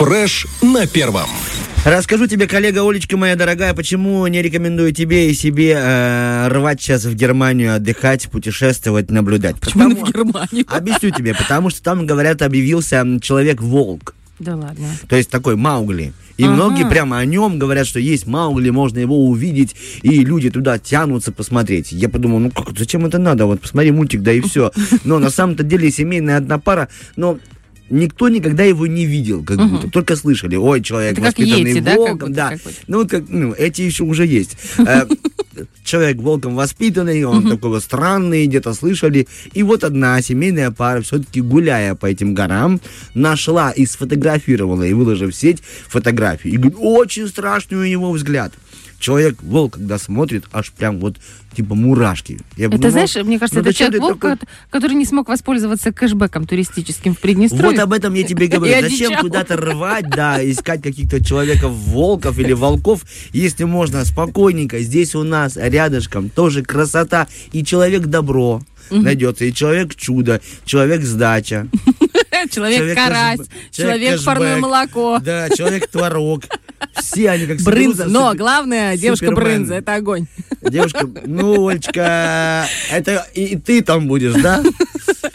Фреш 0.00 0.46
на 0.62 0.86
первом. 0.86 1.28
Расскажу 1.84 2.26
тебе, 2.26 2.46
коллега 2.46 2.88
Олечка 2.88 3.18
моя 3.18 3.36
дорогая, 3.36 3.74
почему 3.74 4.26
не 4.28 4.40
рекомендую 4.40 4.92
тебе 4.92 5.30
и 5.30 5.34
себе 5.34 5.74
э, 5.78 6.48
рвать 6.48 6.80
сейчас 6.80 7.04
в 7.04 7.14
Германию 7.14 7.74
отдыхать, 7.74 8.30
путешествовать, 8.30 9.10
наблюдать. 9.10 9.56
Почему 9.60 9.90
Потому- 9.90 10.06
в 10.06 10.08
Германию? 10.10 10.64
Объясню 10.68 11.10
тебе, 11.10 11.34
потому 11.34 11.68
что 11.68 11.82
там, 11.82 12.06
говорят, 12.06 12.40
объявился 12.40 13.04
человек-волк. 13.20 14.14
Да 14.38 14.56
ладно. 14.56 14.86
То 15.06 15.16
есть 15.16 15.28
такой 15.28 15.56
Маугли. 15.56 16.14
И 16.38 16.44
Ага. 16.44 16.54
многие 16.54 16.88
прямо 16.88 17.18
о 17.18 17.24
нем 17.26 17.58
говорят, 17.58 17.86
что 17.86 18.00
есть 18.00 18.26
Маугли, 18.26 18.70
можно 18.70 19.00
его 19.00 19.26
увидеть, 19.26 19.76
и 20.00 20.24
люди 20.24 20.48
туда 20.48 20.78
тянутся 20.78 21.30
посмотреть. 21.30 21.92
Я 21.92 22.08
подумал, 22.08 22.38
ну 22.38 22.50
как, 22.50 22.70
зачем 22.78 23.04
это 23.04 23.18
надо? 23.18 23.44
Вот 23.44 23.60
посмотри 23.60 23.90
мультик, 23.90 24.22
да 24.22 24.32
и 24.32 24.40
все. 24.40 24.72
Но 25.04 25.18
на 25.18 25.28
самом-то 25.28 25.62
деле 25.62 25.90
семейная 25.90 26.38
одна 26.38 26.58
пара, 26.58 26.88
но 27.16 27.38
никто 27.90 28.28
никогда 28.28 28.62
его 28.64 28.86
не 28.86 29.04
видел, 29.04 29.44
как 29.44 29.58
будто, 29.68 29.90
только 29.90 30.16
слышали, 30.16 30.56
ой, 30.56 30.82
человек 30.82 31.12
Это 31.12 31.22
воспитанный 31.22 31.72
Йети, 31.72 31.80
да, 31.80 31.96
волком, 31.96 32.32
да. 32.32 32.50
какой-то? 32.50 32.78
Ну, 32.86 32.98
вот 32.98 33.10
как, 33.10 33.24
ну, 33.28 33.52
эти 33.52 33.82
еще 33.82 34.04
уже 34.04 34.26
есть. 34.26 34.56
Э, 34.78 35.06
Человек 35.84 36.18
волком 36.18 36.54
воспитанный, 36.54 37.24
он 37.24 37.48
такой 37.48 37.70
вот 37.70 37.82
странный, 37.82 38.46
где-то 38.46 38.72
слышали. 38.72 39.26
И 39.52 39.62
вот 39.62 39.84
одна 39.84 40.22
семейная 40.22 40.70
пара, 40.70 41.02
все-таки 41.02 41.40
гуляя 41.40 41.94
по 41.94 42.06
этим 42.06 42.34
горам, 42.34 42.80
нашла 43.14 43.70
и 43.72 43.84
сфотографировала, 43.84 44.84
и 44.84 44.92
выложив 44.92 45.34
в 45.34 45.36
сеть 45.36 45.62
фотографии. 45.88 46.50
И 46.50 46.56
говорит, 46.56 46.78
очень 46.78 47.26
страшный 47.28 47.78
у 47.78 47.84
него 47.84 48.12
взгляд. 48.12 48.52
Человек-волк, 49.00 49.74
когда 49.74 49.98
смотрит, 49.98 50.44
аж 50.52 50.70
прям 50.72 50.98
вот 51.00 51.16
типа 51.56 51.74
мурашки. 51.74 52.38
Я 52.56 52.66
Это, 52.66 52.76
думал, 52.76 52.90
знаешь, 52.92 53.14
мне 53.16 53.38
кажется, 53.38 53.56
ну 53.56 53.62
это 53.62 53.70
зачем 53.70 53.90
ты 53.90 53.98
человек, 53.98 54.20
такой- 54.20 54.36
который 54.70 54.92
не 54.94 55.04
смог 55.06 55.28
воспользоваться 55.28 55.90
кэшбэком 55.90 56.46
туристическим 56.46 57.14
в 57.14 57.18
Приднестровье. 57.18 57.70
Вот 57.70 57.78
об 57.78 57.92
этом 57.92 58.14
я 58.14 58.22
тебе 58.22 58.46
говорю. 58.48 58.72
Зачем 58.88 59.16
куда-то 59.20 59.56
рвать, 59.56 60.08
да, 60.10 60.38
искать 60.48 60.82
каких-то 60.82 61.24
человеков-волков 61.24 62.38
или 62.38 62.52
волков, 62.52 63.04
если 63.32 63.64
можно 63.64 64.04
спокойненько. 64.04 64.78
Здесь 64.80 65.14
у 65.14 65.24
нас 65.24 65.56
рядышком 65.56 66.28
тоже 66.28 66.62
красота. 66.62 67.26
И 67.52 67.64
человек-добро 67.64 68.62
найдется, 68.90 69.46
и 69.46 69.52
человек-чудо, 69.52 70.40
человек-сдача. 70.64 71.68
Человек-карась, 72.50 73.40
человек-кэшбэк, 73.70 73.70
человек-парное 73.70 74.56
человек-кэшбэк. 74.56 74.60
молоко. 74.60 75.18
Да, 75.22 75.48
человек-творог. 75.50 76.44
Все 76.96 77.30
они 77.30 77.46
как 77.46 77.60
Брынза. 77.60 78.06
Но 78.06 78.34
главное, 78.34 78.96
девушка 78.96 79.32
брынза, 79.32 79.74
это 79.74 79.94
огонь. 79.94 80.26
Девушка, 80.62 81.08
ну, 81.24 81.68
Олечка, 81.68 82.66
это 82.90 83.26
и, 83.34 83.44
и 83.44 83.56
ты 83.56 83.82
там 83.82 84.06
будешь, 84.06 84.34
да? 84.34 84.62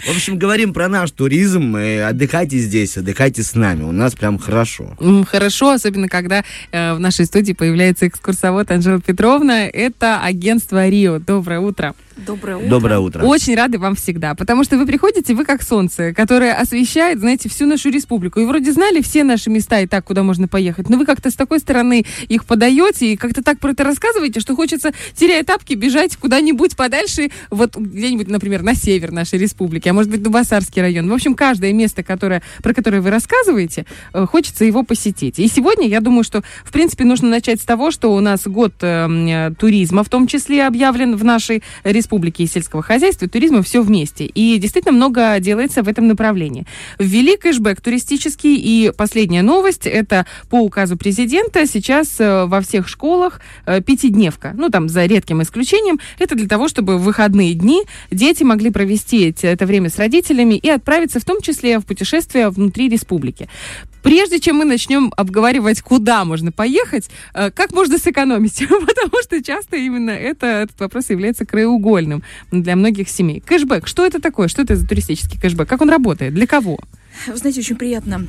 В 0.06 0.10
общем, 0.10 0.38
говорим 0.38 0.74
про 0.74 0.88
наш 0.88 1.12
туризм. 1.12 1.78
и 1.78 1.98
Отдыхайте 1.98 2.60
здесь, 2.60 2.98
отдыхайте 2.98 3.44
с 3.44 3.56
нами. 3.56 3.84
У 3.84 3.92
нас 3.92 4.14
прям 4.14 4.38
хорошо. 4.38 4.96
Хорошо, 5.28 5.72
особенно 5.72 6.08
когда 6.08 6.44
э, 6.72 6.94
в 6.94 7.00
нашей 7.00 7.26
студии 7.26 7.54
появляется 7.54 8.08
экскурсовод 8.08 8.70
Анжела 8.72 9.02
Петровна. 9.02 9.66
Это 9.66 10.22
агентство 10.22 10.88
Рио. 10.88 11.20
Доброе 11.20 11.60
утро. 11.60 11.96
Доброе 12.18 12.58
утро. 12.58 12.70
Доброе 12.70 13.00
утро. 13.00 13.24
Очень 13.24 13.56
рады 13.56 13.78
вам 13.78 13.96
всегда, 13.96 14.36
потому 14.36 14.64
что 14.64 14.78
вы 14.78 14.86
приходите, 14.86 15.34
вы 15.34 15.44
как 15.44 15.62
солнце, 15.62 16.14
которое 16.14 16.54
освещает, 16.54 17.20
знаете, 17.20 17.50
всю 17.50 17.66
нашу 17.66 17.90
республику. 17.90 18.40
И 18.40 18.46
вроде 18.46 18.72
знали 18.72 19.02
все 19.02 19.24
наши 19.24 19.50
места 19.50 19.82
и 19.82 19.88
так, 19.88 20.06
куда 20.06 20.24
можно 20.24 20.48
поехать, 20.48 20.90
но 20.90 20.98
вы 20.98 21.06
как-то 21.06 21.30
с 21.36 21.38
такой 21.38 21.60
стороны 21.60 22.06
их 22.30 22.46
подаете 22.46 23.12
и 23.12 23.18
как-то 23.18 23.44
так 23.44 23.60
про 23.60 23.72
это 23.72 23.84
рассказываете, 23.84 24.40
что 24.40 24.56
хочется, 24.56 24.94
теряя 25.14 25.44
тапки, 25.44 25.74
бежать 25.74 26.16
куда-нибудь 26.16 26.78
подальше, 26.78 27.30
вот 27.50 27.76
где-нибудь, 27.76 28.30
например, 28.30 28.64
на 28.64 28.74
север 28.74 29.12
нашей 29.12 29.38
республики, 29.38 29.90
а 29.90 29.94
может 29.94 30.10
быть, 30.10 30.24
Дубасарский 30.24 30.82
район. 30.82 31.10
В 31.10 31.14
общем, 31.14 31.36
каждое 31.36 31.74
место, 31.74 32.04
которое, 32.04 32.42
про 32.64 32.74
которое 32.74 33.02
вы 33.02 33.10
рассказываете, 33.10 33.86
э, 34.14 34.26
хочется 34.26 34.64
его 34.64 34.84
посетить. 34.84 35.38
И 35.40 35.48
сегодня, 35.50 35.88
я 35.88 36.00
думаю, 36.00 36.24
что, 36.24 36.42
в 36.64 36.72
принципе, 36.72 37.04
нужно 37.04 37.30
начать 37.30 37.60
с 37.60 37.66
того, 37.66 37.92
что 37.92 38.14
у 38.16 38.20
нас 38.22 38.48
год 38.48 38.76
э, 38.82 39.52
туризма, 39.60 40.06
в 40.06 40.10
том 40.10 40.28
числе, 40.28 40.66
объявлен 40.66 41.18
в 41.18 41.24
нашей 41.26 41.64
республике 41.84 42.46
и 42.46 42.48
сельского 42.48 42.82
хозяйства, 42.82 43.28
туризма 43.28 43.62
все 43.62 43.82
вместе. 43.82 44.26
И 44.26 44.58
действительно 44.58 44.94
много 44.94 45.38
делается 45.40 45.84
в 45.84 45.90
этом 45.90 46.08
направлении. 46.08 46.66
Ввели 46.98 47.36
кэшбэк 47.36 47.82
туристический, 47.82 48.56
и 48.56 48.94
последняя 48.96 49.42
новость, 49.42 49.86
это 49.86 50.26
по 50.50 50.62
указу 50.62 50.96
президента 50.96 51.25
сейчас 51.30 52.20
э, 52.20 52.46
во 52.46 52.62
всех 52.62 52.88
школах 52.88 53.40
э, 53.66 53.82
пятидневка. 53.82 54.54
Ну, 54.56 54.70
там, 54.70 54.90
за 54.90 55.06
редким 55.06 55.42
исключением. 55.42 56.00
Это 56.20 56.36
для 56.36 56.48
того, 56.48 56.68
чтобы 56.68 56.98
в 56.98 57.04
выходные 57.04 57.54
дни 57.54 57.84
дети 58.12 58.44
могли 58.44 58.72
провести 58.72 59.36
это 59.42 59.66
время 59.66 59.90
с 59.90 59.98
родителями 59.98 60.56
и 60.56 60.70
отправиться 60.70 61.20
в 61.20 61.26
том 61.26 61.42
числе 61.42 61.80
в 61.80 61.86
путешествия 61.86 62.50
внутри 62.50 62.90
республики. 62.90 63.50
Прежде 64.04 64.40
чем 64.40 64.58
мы 64.58 64.66
начнем 64.66 65.12
обговаривать, 65.18 65.82
куда 65.82 66.26
можно 66.26 66.52
поехать, 66.52 67.10
э, 67.34 67.50
как 67.50 67.74
можно 67.74 67.98
сэкономить, 67.98 68.60
потому 68.70 69.24
что 69.24 69.44
часто 69.44 69.78
именно 69.78 70.12
это, 70.12 70.46
этот 70.46 70.80
вопрос 70.80 71.10
является 71.10 71.46
краеугольным 71.46 72.22
для 72.52 72.76
многих 72.76 73.10
семей. 73.10 73.40
Кэшбэк, 73.40 73.88
что 73.88 74.06
это 74.06 74.22
такое? 74.22 74.48
Что 74.48 74.62
это 74.62 74.76
за 74.76 74.88
туристический 74.88 75.40
кэшбэк? 75.40 75.68
Как 75.68 75.82
он 75.82 75.90
работает? 75.90 76.36
Для 76.36 76.46
кого? 76.46 76.80
Вы 77.28 77.38
знаете, 77.38 77.62
очень 77.62 77.78
приятно, 77.78 78.28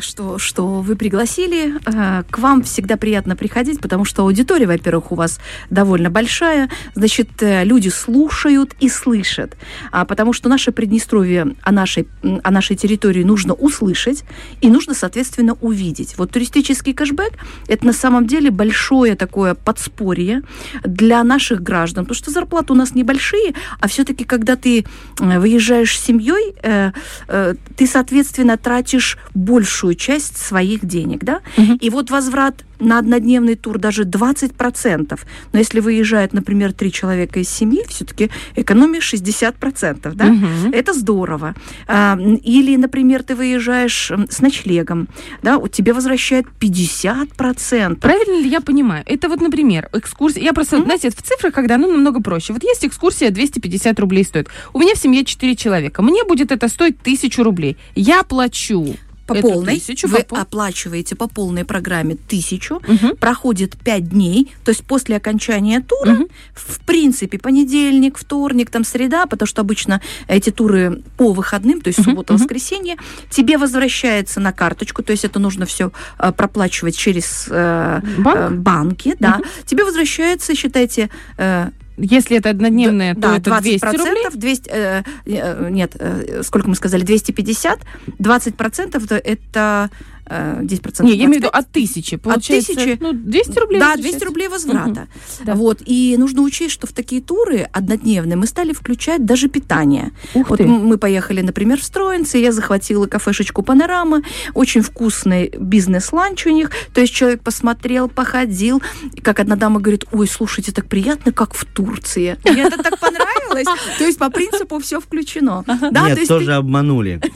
что, 0.00 0.38
что 0.38 0.80
вы 0.80 0.96
пригласили. 0.96 1.74
Э, 1.86 2.24
К 2.28 2.38
вам 2.38 2.62
всегда 2.62 2.96
приятно 2.96 3.36
приходить, 3.36 3.80
потому 3.80 4.04
что 4.04 4.22
аудитория, 4.22 4.66
во-первых, 4.66 5.12
у 5.12 5.14
вас 5.14 5.40
довольно 5.70 6.10
большая. 6.10 6.68
Значит, 6.94 7.42
э, 7.42 7.64
люди 7.64 7.88
слушают 7.88 8.74
и 8.80 8.88
слышат. 8.88 9.56
А 9.92 10.04
потому 10.04 10.32
что 10.32 10.48
наше 10.48 10.72
Приднестровье 10.72 11.54
о 11.62 11.72
нашей, 11.72 12.06
о 12.22 12.50
нашей 12.50 12.76
территории 12.76 13.22
нужно 13.22 13.54
услышать 13.54 14.24
и 14.60 14.68
нужно, 14.68 14.94
соответственно, 14.94 15.56
увидеть. 15.60 16.14
Вот 16.18 16.30
туристический 16.30 16.92
кэшбэк– 16.92 17.32
это 17.68 17.86
на 17.86 17.92
самом 17.92 18.26
деле 18.26 18.50
большое 18.50 19.14
такое 19.16 19.54
подспорье 19.54 20.42
для 20.84 21.24
наших 21.24 21.62
граждан, 21.62 22.04
потому 22.04 22.16
что 22.16 22.30
зарплаты 22.30 22.72
у 22.72 22.76
нас 22.76 22.94
небольшие, 22.94 23.54
а 23.80 23.88
все-таки, 23.88 24.24
когда 24.24 24.56
ты 24.56 24.84
э, 25.20 25.38
выезжаешь 25.38 25.98
с 25.98 26.04
семьей, 26.04 26.54
э, 26.62 26.92
э, 27.28 27.54
ты, 27.76 27.86
соответственно, 27.86 28.56
тратишь 28.56 29.18
большую 29.56 29.94
часть 29.94 30.36
своих 30.36 30.84
денег, 30.84 31.24
да? 31.24 31.40
И 31.80 31.88
вот 31.88 32.10
возврат 32.10 32.64
на 32.78 32.98
однодневный 32.98 33.54
тур 33.54 33.78
даже 33.78 34.02
20%. 34.02 35.18
Но 35.52 35.58
если 35.58 35.80
выезжает, 35.80 36.34
например, 36.34 36.74
три 36.74 36.92
человека 36.92 37.40
из 37.40 37.48
семьи, 37.48 37.82
все-таки 37.88 38.30
экономия 38.54 39.00
60%, 39.00 40.14
да? 40.14 40.24
Мгм. 40.26 40.72
Это 40.72 40.92
здорово. 40.92 41.54
А, 41.88 42.18
Или, 42.44 42.76
например, 42.76 43.22
ты 43.22 43.34
выезжаешь 43.34 44.12
с 44.28 44.40
ночлегом, 44.42 45.08
да, 45.42 45.58
вот 45.58 45.72
тебе 45.72 45.94
возвращают 45.94 46.46
50%. 46.60 48.00
Правильно 48.00 48.42
ли 48.42 48.50
я 48.50 48.60
понимаю? 48.60 49.04
Это 49.06 49.30
вот, 49.30 49.40
например, 49.40 49.88
экскурсия. 49.94 50.42
Я 50.42 50.52
просто, 50.52 50.82
знаете, 50.82 51.08
в 51.08 51.22
цифрах, 51.22 51.54
когда 51.54 51.78
ну, 51.78 51.90
намного 51.90 52.20
проще. 52.20 52.52
Вот 52.52 52.62
есть 52.62 52.84
экскурсия 52.84 53.30
250 53.30 53.98
рублей 54.00 54.24
стоит. 54.24 54.48
У 54.74 54.78
меня 54.80 54.94
в 54.94 54.98
семье 54.98 55.24
4 55.24 55.56
человека. 55.56 56.02
Мне 56.02 56.24
будет 56.24 56.52
это 56.52 56.68
стоить 56.68 56.96
1000 57.00 57.42
рублей. 57.42 57.78
Я 57.94 58.22
плачу 58.22 58.96
По 59.26 59.34
эту 59.34 59.48
полной. 59.48 59.74
тысячу, 59.80 60.08
вы 60.08 60.22
по 60.22 60.40
оплачиваете 60.40 61.16
по 61.16 61.26
полной 61.28 61.64
программе 61.64 62.14
тысячу, 62.14 62.80
Мгм. 62.86 63.16
проходит 63.16 63.76
5 63.76 64.08
дней, 64.08 64.52
то 64.64 64.70
есть 64.70 64.84
после 64.84 65.16
окончания 65.16 65.80
тура, 65.80 66.12
Мгм. 66.12 66.28
в 66.54 66.80
принципе, 66.86 67.38
понедельник, 67.38 68.18
вторник, 68.18 68.70
там 68.70 68.84
среда, 68.84 69.26
потому 69.26 69.46
что 69.46 69.62
обычно 69.62 70.00
эти 70.28 70.50
туры 70.50 71.02
по 71.16 71.32
выходным, 71.32 71.80
то 71.80 71.88
есть 71.88 71.98
Мгм, 71.98 72.10
суббота, 72.10 72.32
мгм. 72.34 72.42
воскресенье, 72.42 72.96
тебе 73.30 73.58
возвращается 73.58 74.40
на 74.40 74.52
карточку, 74.52 75.02
то 75.02 75.10
есть 75.10 75.24
это 75.24 75.38
нужно 75.40 75.66
все 75.66 75.90
проплачивать 76.36 76.96
через 76.96 77.46
э, 77.50 78.00
Банк? 78.18 78.36
э, 78.38 78.50
банки, 78.50 79.16
да. 79.18 79.38
Мгм. 79.38 79.44
Тебе 79.64 79.84
возвращается, 79.84 80.54
считайте, 80.54 81.10
э, 81.38 81.70
Если 81.96 82.36
это 82.36 82.50
однодневное, 82.50 83.14
то 83.14 83.20
да, 83.20 83.36
это 83.38 83.50
200 83.60 83.84
рублей. 83.96 84.24
200, 84.34 84.70
э, 84.70 85.02
э, 85.24 85.68
нет, 85.70 85.92
э, 85.98 86.42
сколько 86.44 86.68
мы 86.68 86.74
сказали, 86.74 87.02
250, 87.02 87.80
20% 88.18 89.04
это- 89.04 89.16
это 89.16 89.90
10%. 90.28 91.04
Не, 91.04 91.12
я 91.12 91.24
имею 91.24 91.32
в 91.32 91.34
виду 91.36 91.50
25. 91.50 91.54
от 91.54 91.72
тысячи. 91.72 92.16
Получается, 92.16 92.74
тысячи? 92.74 92.98
Ну, 93.00 93.12
200 93.12 93.58
рублей. 93.58 93.80
Да, 93.80 93.86
возвращается. 93.90 94.18
200 94.18 94.24
рублей 94.24 94.48
возврата. 94.48 95.08
Да. 95.44 95.54
Вот. 95.54 95.82
И 95.84 96.16
нужно 96.18 96.42
учесть, 96.42 96.72
что 96.72 96.86
в 96.86 96.92
такие 96.92 97.20
туры 97.20 97.68
однодневные 97.72 98.36
мы 98.36 98.46
стали 98.46 98.72
включать 98.72 99.24
даже 99.24 99.48
питание. 99.48 100.12
Ух 100.34 100.50
вот 100.50 100.58
ты. 100.58 100.66
мы 100.66 100.98
поехали, 100.98 101.40
например, 101.42 101.80
в 101.80 101.84
Строинцы, 101.84 102.38
я 102.38 102.52
захватила 102.52 103.06
кафешечку 103.06 103.62
«Панорама», 103.62 104.22
очень 104.54 104.82
вкусный 104.82 105.52
бизнес-ланч 105.58 106.46
у 106.46 106.50
них, 106.50 106.70
то 106.92 107.00
есть 107.00 107.12
человек 107.12 107.42
посмотрел, 107.42 108.08
походил, 108.08 108.82
и 109.14 109.20
как 109.20 109.40
одна 109.40 109.56
дама 109.56 109.80
говорит, 109.80 110.04
ой, 110.12 110.26
слушайте, 110.26 110.72
так 110.72 110.86
приятно, 110.86 111.32
как 111.32 111.54
в 111.54 111.64
Турции. 111.64 112.38
Мне 112.44 112.62
это 112.62 112.82
так 112.82 112.98
понравилось. 112.98 113.66
То 113.98 114.04
есть 114.04 114.18
по 114.18 114.30
принципу 114.30 114.78
все 114.78 115.00
включено. 115.00 115.64
Да, 115.66 116.08
Нет, 116.08 116.26
тоже 116.26 116.54
обманули. 116.54 117.20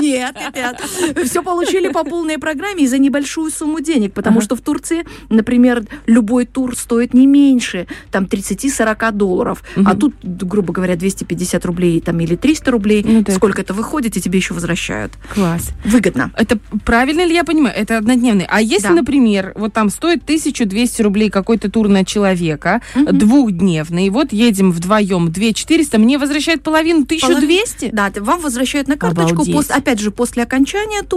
Нет, 0.00 0.34
нет, 0.54 0.54
нет. 0.54 1.25
Все 1.26 1.42
получили 1.42 1.88
по 1.88 2.04
полной 2.04 2.38
программе 2.38 2.84
и 2.84 2.86
за 2.86 2.98
небольшую 2.98 3.50
сумму 3.50 3.80
денег, 3.80 4.12
потому 4.12 4.40
что 4.40 4.56
в 4.56 4.60
Турции, 4.60 5.04
например, 5.28 5.84
любой 6.06 6.46
тур 6.46 6.76
стоит 6.76 7.14
не 7.14 7.26
меньше 7.26 7.86
там 8.10 8.24
30-40 8.24 9.12
долларов, 9.12 9.62
а 9.84 9.94
тут, 9.94 10.14
грубо 10.22 10.72
говоря, 10.72 10.96
250 10.96 11.64
рублей 11.66 12.00
там 12.00 12.20
или 12.20 12.36
300 12.36 12.70
рублей, 12.70 13.04
Ну 13.06 13.24
сколько 13.34 13.62
это 13.62 13.74
выходит, 13.74 14.16
и 14.16 14.20
тебе 14.20 14.38
еще 14.38 14.54
возвращают. 14.54 15.12
Класс. 15.34 15.70
Выгодно. 15.84 16.30
Это 16.36 16.58
правильно 16.84 17.24
ли 17.24 17.34
я 17.34 17.44
понимаю? 17.44 17.74
Это 17.76 17.98
однодневный. 17.98 18.46
А 18.48 18.60
если, 18.60 18.88
например, 18.88 19.52
вот 19.56 19.72
там 19.72 19.90
стоит 19.90 20.22
1200 20.22 21.02
рублей 21.02 21.30
какой-то 21.30 21.70
тур 21.70 21.88
на 21.88 22.04
человека, 22.04 22.80
двухдневный, 22.94 24.10
вот 24.10 24.32
едем 24.32 24.72
вдвоем 24.72 25.32
2400, 25.32 25.98
мне 25.98 26.18
возвращают 26.18 26.62
половину 26.62 27.02
1200? 27.02 27.90
Да, 27.92 28.12
вам 28.20 28.40
возвращают 28.40 28.88
на 28.88 28.96
карточку, 28.96 29.44
опять 29.68 30.00
же, 30.00 30.10
после 30.10 30.42
окончания 30.42 31.02
тура, 31.02 31.15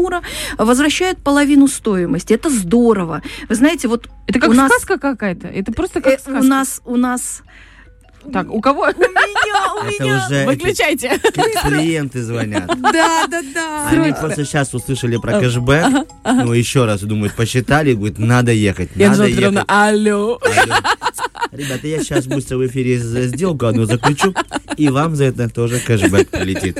возвращают 0.58 1.20
половину 1.20 1.68
стоимости. 1.68 2.34
Это 2.34 2.50
здорово. 2.50 3.22
Вы 3.48 3.56
знаете, 3.56 3.88
вот 3.88 4.08
Это 4.28 4.40
как 4.40 4.50
у 4.50 4.54
нас, 4.54 4.72
сказка 4.72 4.98
какая-то? 5.00 5.48
Это 5.48 5.72
просто 5.72 6.00
э, 6.00 6.02
как 6.02 6.20
сказка? 6.20 6.40
у 6.40 6.44
нас, 6.44 6.82
у 6.86 6.96
нас... 6.96 7.42
Так, 8.34 8.52
у 8.52 8.60
кого? 8.60 8.82
У 8.82 8.86
меня, 8.88 9.74
у 9.82 9.86
Это 9.88 10.04
меня... 10.04 10.26
уже 10.28 10.46
Выключайте. 10.46 11.20
клиенты 11.64 12.22
звонят. 12.22 12.68
Да, 12.68 13.26
да, 13.28 13.42
да. 13.54 13.88
Они 13.90 14.12
просто 14.12 14.44
сейчас 14.44 14.74
услышали 14.74 15.16
про 15.18 15.40
кэшбэк, 15.40 16.06
ну 16.26 16.52
еще 16.54 16.86
раз 16.86 17.02
думают, 17.02 17.34
посчитали, 17.34 17.94
говорят, 17.94 18.20
надо 18.20 18.52
ехать, 18.52 18.94
надо 18.96 19.26
ехать. 19.26 19.64
алло. 19.68 20.38
Алло. 20.44 20.80
Ребята, 21.52 21.88
я 21.88 22.04
сейчас 22.04 22.28
быстро 22.28 22.58
в 22.58 22.68
эфире 22.68 22.98
сделку 22.98 23.66
одну 23.66 23.86
заключу, 23.86 24.34
и 24.78 24.90
вам 24.90 25.16
за 25.16 25.26
это 25.26 25.50
тоже 25.50 25.80
кэшбэк 25.80 26.30
прилетит. 26.30 26.76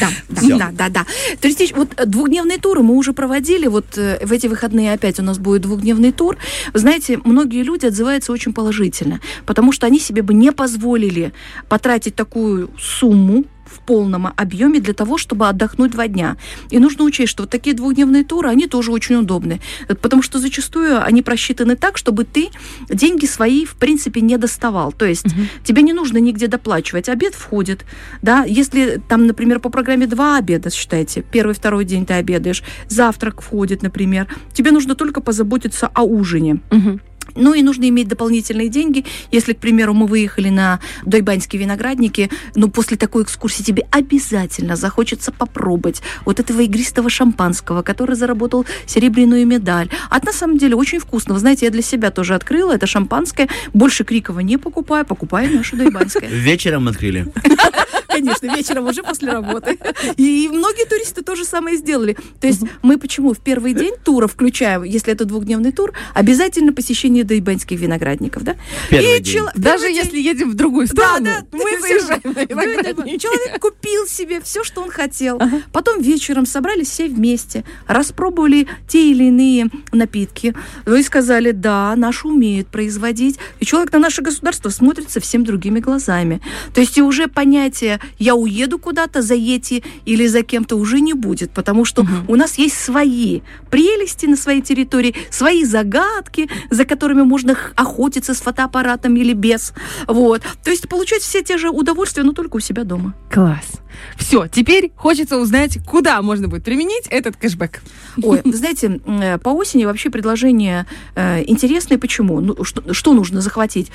Да, 0.00 0.08
да, 0.28 0.40
Всё. 0.40 0.58
да, 0.58 0.70
да, 0.72 0.88
да. 0.88 1.06
Туристич, 1.40 1.72
вот 1.72 1.88
двухдневные 2.06 2.58
туры 2.58 2.82
мы 2.82 2.94
уже 2.94 3.12
проводили. 3.12 3.66
Вот 3.66 3.96
э, 3.96 4.18
в 4.24 4.32
эти 4.32 4.46
выходные 4.46 4.92
опять 4.92 5.18
у 5.20 5.22
нас 5.22 5.38
будет 5.38 5.62
двухдневный 5.62 6.12
тур. 6.12 6.36
Вы 6.72 6.78
знаете, 6.78 7.18
многие 7.24 7.62
люди 7.62 7.86
отзываются 7.86 8.32
очень 8.32 8.52
положительно, 8.52 9.20
потому 9.46 9.72
что 9.72 9.86
они 9.86 9.98
себе 9.98 10.22
бы 10.22 10.34
не 10.34 10.52
позволили 10.52 11.32
потратить 11.68 12.14
такую 12.14 12.70
сумму 12.78 13.44
в 13.66 13.80
полном 13.80 14.28
объеме 14.36 14.80
для 14.80 14.94
того, 14.94 15.18
чтобы 15.18 15.48
отдохнуть 15.48 15.92
два 15.92 16.08
дня. 16.08 16.36
И 16.70 16.78
нужно 16.78 17.04
учесть, 17.04 17.30
что 17.30 17.42
вот 17.42 17.50
такие 17.50 17.74
двухдневные 17.74 18.24
туры, 18.24 18.48
они 18.48 18.66
тоже 18.66 18.92
очень 18.92 19.16
удобны, 19.16 19.60
потому 20.00 20.22
что 20.22 20.38
зачастую 20.38 21.04
они 21.04 21.22
просчитаны 21.22 21.76
так, 21.76 21.98
чтобы 21.98 22.24
ты 22.24 22.48
деньги 22.88 23.26
свои, 23.26 23.64
в 23.64 23.76
принципе, 23.76 24.20
не 24.20 24.36
доставал. 24.38 24.92
То 24.92 25.04
есть 25.04 25.26
тебе 25.64 25.82
не 25.82 25.92
нужно 25.92 26.18
нигде 26.18 26.46
доплачивать. 26.46 27.08
Обед 27.08 27.34
входит, 27.34 27.84
да, 28.22 28.44
если 28.44 29.00
там, 29.08 29.26
например, 29.26 29.60
по 29.60 29.68
программе 29.68 30.06
два 30.06 30.38
обеда, 30.38 30.70
считайте, 30.70 31.22
первый, 31.22 31.54
второй 31.54 31.84
день 31.84 32.06
ты 32.06 32.14
обедаешь, 32.14 32.62
завтрак 32.88 33.42
входит, 33.42 33.82
например, 33.82 34.26
тебе 34.52 34.70
нужно 34.70 34.94
только 34.94 35.20
позаботиться 35.20 35.90
о 35.94 36.02
ужине. 36.02 36.60
Мгм. 36.70 37.00
Ну 37.34 37.54
и 37.54 37.62
нужно 37.62 37.88
иметь 37.88 38.08
дополнительные 38.08 38.68
деньги. 38.68 39.04
Если, 39.30 39.52
к 39.52 39.58
примеру, 39.58 39.94
мы 39.94 40.06
выехали 40.06 40.48
на 40.48 40.80
Дойбаньские 41.04 41.60
виноградники, 41.60 42.30
ну, 42.54 42.68
после 42.68 42.96
такой 42.96 43.24
экскурсии 43.24 43.62
тебе 43.62 43.86
обязательно 43.90 44.76
захочется 44.76 45.32
попробовать 45.32 46.02
вот 46.24 46.40
этого 46.40 46.60
игристого 46.60 47.10
шампанского, 47.10 47.82
который 47.82 48.16
заработал 48.16 48.66
серебряную 48.86 49.46
медаль. 49.46 49.88
А 50.10 50.24
на 50.24 50.32
самом 50.32 50.58
деле 50.58 50.76
очень 50.76 50.98
вкусно. 50.98 51.34
Вы 51.34 51.40
знаете, 51.40 51.66
я 51.66 51.72
для 51.72 51.82
себя 51.82 52.10
тоже 52.10 52.34
открыла 52.34 52.72
это 52.72 52.86
шампанское. 52.86 53.48
Больше 53.72 54.04
Крикова 54.04 54.40
не 54.40 54.56
покупаю, 54.56 55.04
покупаю 55.04 55.54
наше 55.54 55.76
Дойбаньское. 55.76 56.28
Вечером 56.30 56.88
открыли. 56.88 57.26
Конечно, 58.08 58.54
вечером 58.54 58.86
уже 58.86 59.02
после 59.02 59.32
работы. 59.32 59.78
И 60.16 60.48
многие 60.52 60.86
туристы 60.86 61.22
то 61.22 61.34
же 61.36 61.44
самое 61.44 61.76
сделали. 61.76 62.16
То 62.40 62.46
есть 62.46 62.62
мы 62.82 62.98
почему 62.98 63.34
в 63.34 63.38
первый 63.38 63.74
день 63.74 63.94
тура 64.04 64.26
включаем, 64.26 64.82
если 64.84 65.12
это 65.12 65.24
двухдневный 65.24 65.72
тур, 65.72 65.92
обязательно 66.14 66.72
посещение 66.72 67.24
Дойбаньских 67.24 67.78
виноградников, 67.78 68.42
да? 68.44 68.56
Первый 68.90 69.18
И 69.18 69.20
день. 69.22 69.34
чел- 69.34 69.48
Даже 69.54 69.86
день- 69.86 69.96
если 69.96 70.18
едем 70.20 70.50
в 70.50 70.54
другую 70.54 70.86
сторону, 70.86 71.24
да, 71.24 71.44
мы 71.52 71.80
заезжаем 71.80 72.20
на 72.24 72.44
виноградники. 72.44 73.18
Человек 73.18 73.60
купил 73.60 74.06
себе 74.06 74.40
все, 74.40 74.64
что 74.64 74.82
он 74.82 74.90
хотел. 74.90 75.36
Ага. 75.40 75.62
Потом 75.72 76.00
вечером 76.00 76.46
собрались 76.46 76.88
все 76.88 77.08
вместе, 77.08 77.64
распробовали 77.86 78.68
те 78.88 79.10
или 79.10 79.24
иные 79.24 79.66
напитки. 79.92 80.54
Ну 80.84 80.94
и 80.96 81.02
сказали, 81.02 81.50
да, 81.52 81.94
наш 81.96 82.24
умеет 82.24 82.68
производить. 82.68 83.38
И 83.60 83.64
человек 83.66 83.92
на 83.92 83.98
наше 83.98 84.22
государство 84.22 84.68
смотрит 84.70 85.10
совсем 85.10 85.44
другими 85.44 85.80
глазами. 85.80 86.40
То 86.74 86.80
есть 86.80 86.96
и 86.98 87.02
уже 87.02 87.26
понятие 87.28 87.95
«я 88.18 88.34
уеду 88.34 88.78
куда-то 88.78 89.22
за 89.22 89.34
Йети 89.34 89.82
или 90.04 90.26
за 90.26 90.42
кем-то» 90.42 90.76
уже 90.76 91.00
не 91.00 91.14
будет, 91.14 91.50
потому 91.50 91.84
что 91.84 92.02
Мгм. 92.02 92.24
у 92.28 92.36
нас 92.36 92.58
есть 92.58 92.76
свои 92.78 93.40
прелести 93.70 94.26
на 94.26 94.36
своей 94.36 94.62
территории, 94.62 95.14
свои 95.30 95.64
загадки, 95.64 96.48
за 96.70 96.84
которыми 96.84 97.22
можно 97.22 97.56
охотиться 97.74 98.34
с 98.34 98.40
фотоаппаратом 98.40 99.16
или 99.16 99.32
без. 99.32 99.72
Вот. 100.06 100.42
То 100.64 100.70
есть 100.70 100.88
получать 100.88 101.22
все 101.22 101.42
те 101.42 101.58
же 101.58 101.70
удовольствия, 101.70 102.22
но 102.22 102.32
только 102.32 102.56
у 102.56 102.60
себя 102.60 102.84
дома. 102.84 103.14
Класс. 103.30 103.80
Все, 104.16 104.46
теперь 104.46 104.92
хочется 104.96 105.38
узнать, 105.38 105.78
куда 105.86 106.20
можно 106.22 106.48
будет 106.48 106.64
применить 106.64 107.06
этот 107.08 107.36
кэшбэк. 107.36 107.80
Ой, 108.22 108.40
вы 108.44 108.52
знаете, 108.56 109.00
э, 109.06 109.38
по 109.38 109.50
осени 109.50 109.84
вообще 109.84 110.10
предложение 110.10 110.86
э, 111.14 111.42
интересное. 111.46 111.98
Почему? 111.98 112.40
Ну, 112.40 112.62
что, 112.64 112.92
что 112.92 113.14
нужно 113.14 113.40
захватить? 113.40 113.90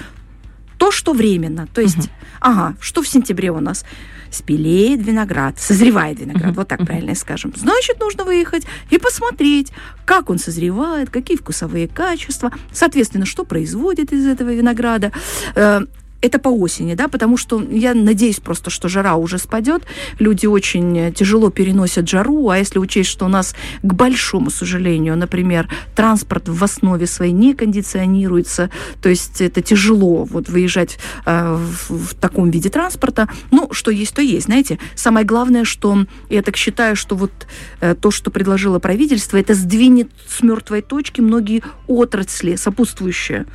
То, 0.81 0.89
что 0.89 1.13
временно. 1.13 1.67
То 1.75 1.81
есть, 1.81 1.97
Мгм. 1.97 2.07
ага, 2.39 2.75
что 2.79 3.03
в 3.03 3.07
сентябре 3.07 3.51
у 3.51 3.59
нас? 3.59 3.85
Спелеет 4.31 5.05
виноград, 5.05 5.59
созревает 5.59 6.19
виноград, 6.19 6.45
Мгм. 6.47 6.53
вот 6.55 6.67
так 6.69 6.83
правильно 6.87 7.13
скажем. 7.13 7.53
Значит, 7.55 7.99
нужно 7.99 8.23
выехать 8.23 8.63
и 8.89 8.97
посмотреть, 8.97 9.71
как 10.05 10.31
он 10.31 10.39
созревает, 10.39 11.11
какие 11.11 11.37
вкусовые 11.37 11.87
качества, 11.87 12.51
соответственно, 12.73 13.27
что 13.27 13.43
производит 13.43 14.11
из 14.11 14.25
этого 14.25 14.49
винограда. 14.49 15.11
Э, 15.53 15.81
это 16.21 16.39
по 16.39 16.49
осени, 16.49 16.93
да, 16.93 17.07
потому 17.07 17.37
что 17.37 17.61
я 17.61 17.93
надеюсь 17.93 18.39
просто, 18.39 18.69
что 18.69 18.87
жара 18.87 19.15
уже 19.15 19.37
спадет. 19.37 19.83
Люди 20.19 20.45
очень 20.45 21.13
тяжело 21.13 21.49
переносят 21.49 22.07
жару, 22.07 22.49
а 22.49 22.57
если 22.57 22.79
учесть, 22.79 23.09
что 23.09 23.25
у 23.25 23.29
нас, 23.29 23.55
к 23.81 23.93
большому 23.93 24.49
сожалению, 24.49 25.17
например, 25.17 25.67
транспорт 25.95 26.47
в 26.47 26.63
основе 26.63 27.07
своей 27.07 27.31
не 27.31 27.53
кондиционируется, 27.53 28.69
то 29.01 29.09
есть 29.09 29.41
это 29.41 29.61
тяжело 29.61 30.23
вот 30.25 30.49
выезжать 30.49 30.99
э, 31.25 31.55
в, 31.55 32.09
в 32.09 32.15
таком 32.15 32.51
виде 32.51 32.69
транспорта. 32.69 33.27
Ну, 33.49 33.69
что 33.71 33.91
есть, 33.91 34.13
то 34.13 34.21
есть, 34.21 34.45
знаете. 34.45 34.77
Самое 34.95 35.25
главное, 35.25 35.65
что 35.65 36.05
я 36.29 36.41
так 36.41 36.55
считаю, 36.55 36.95
что 36.95 37.15
вот 37.15 37.31
э, 37.79 37.95
то, 37.95 38.11
что 38.11 38.31
предложило 38.31 38.79
правительство, 38.79 39.37
это 39.37 39.53
сдвинет 39.53 40.09
с 40.27 40.43
мертвой 40.43 40.81
точки 40.81 41.21
многие 41.21 41.63
отрасли 41.87 42.55
сопутствующие. 42.55 43.45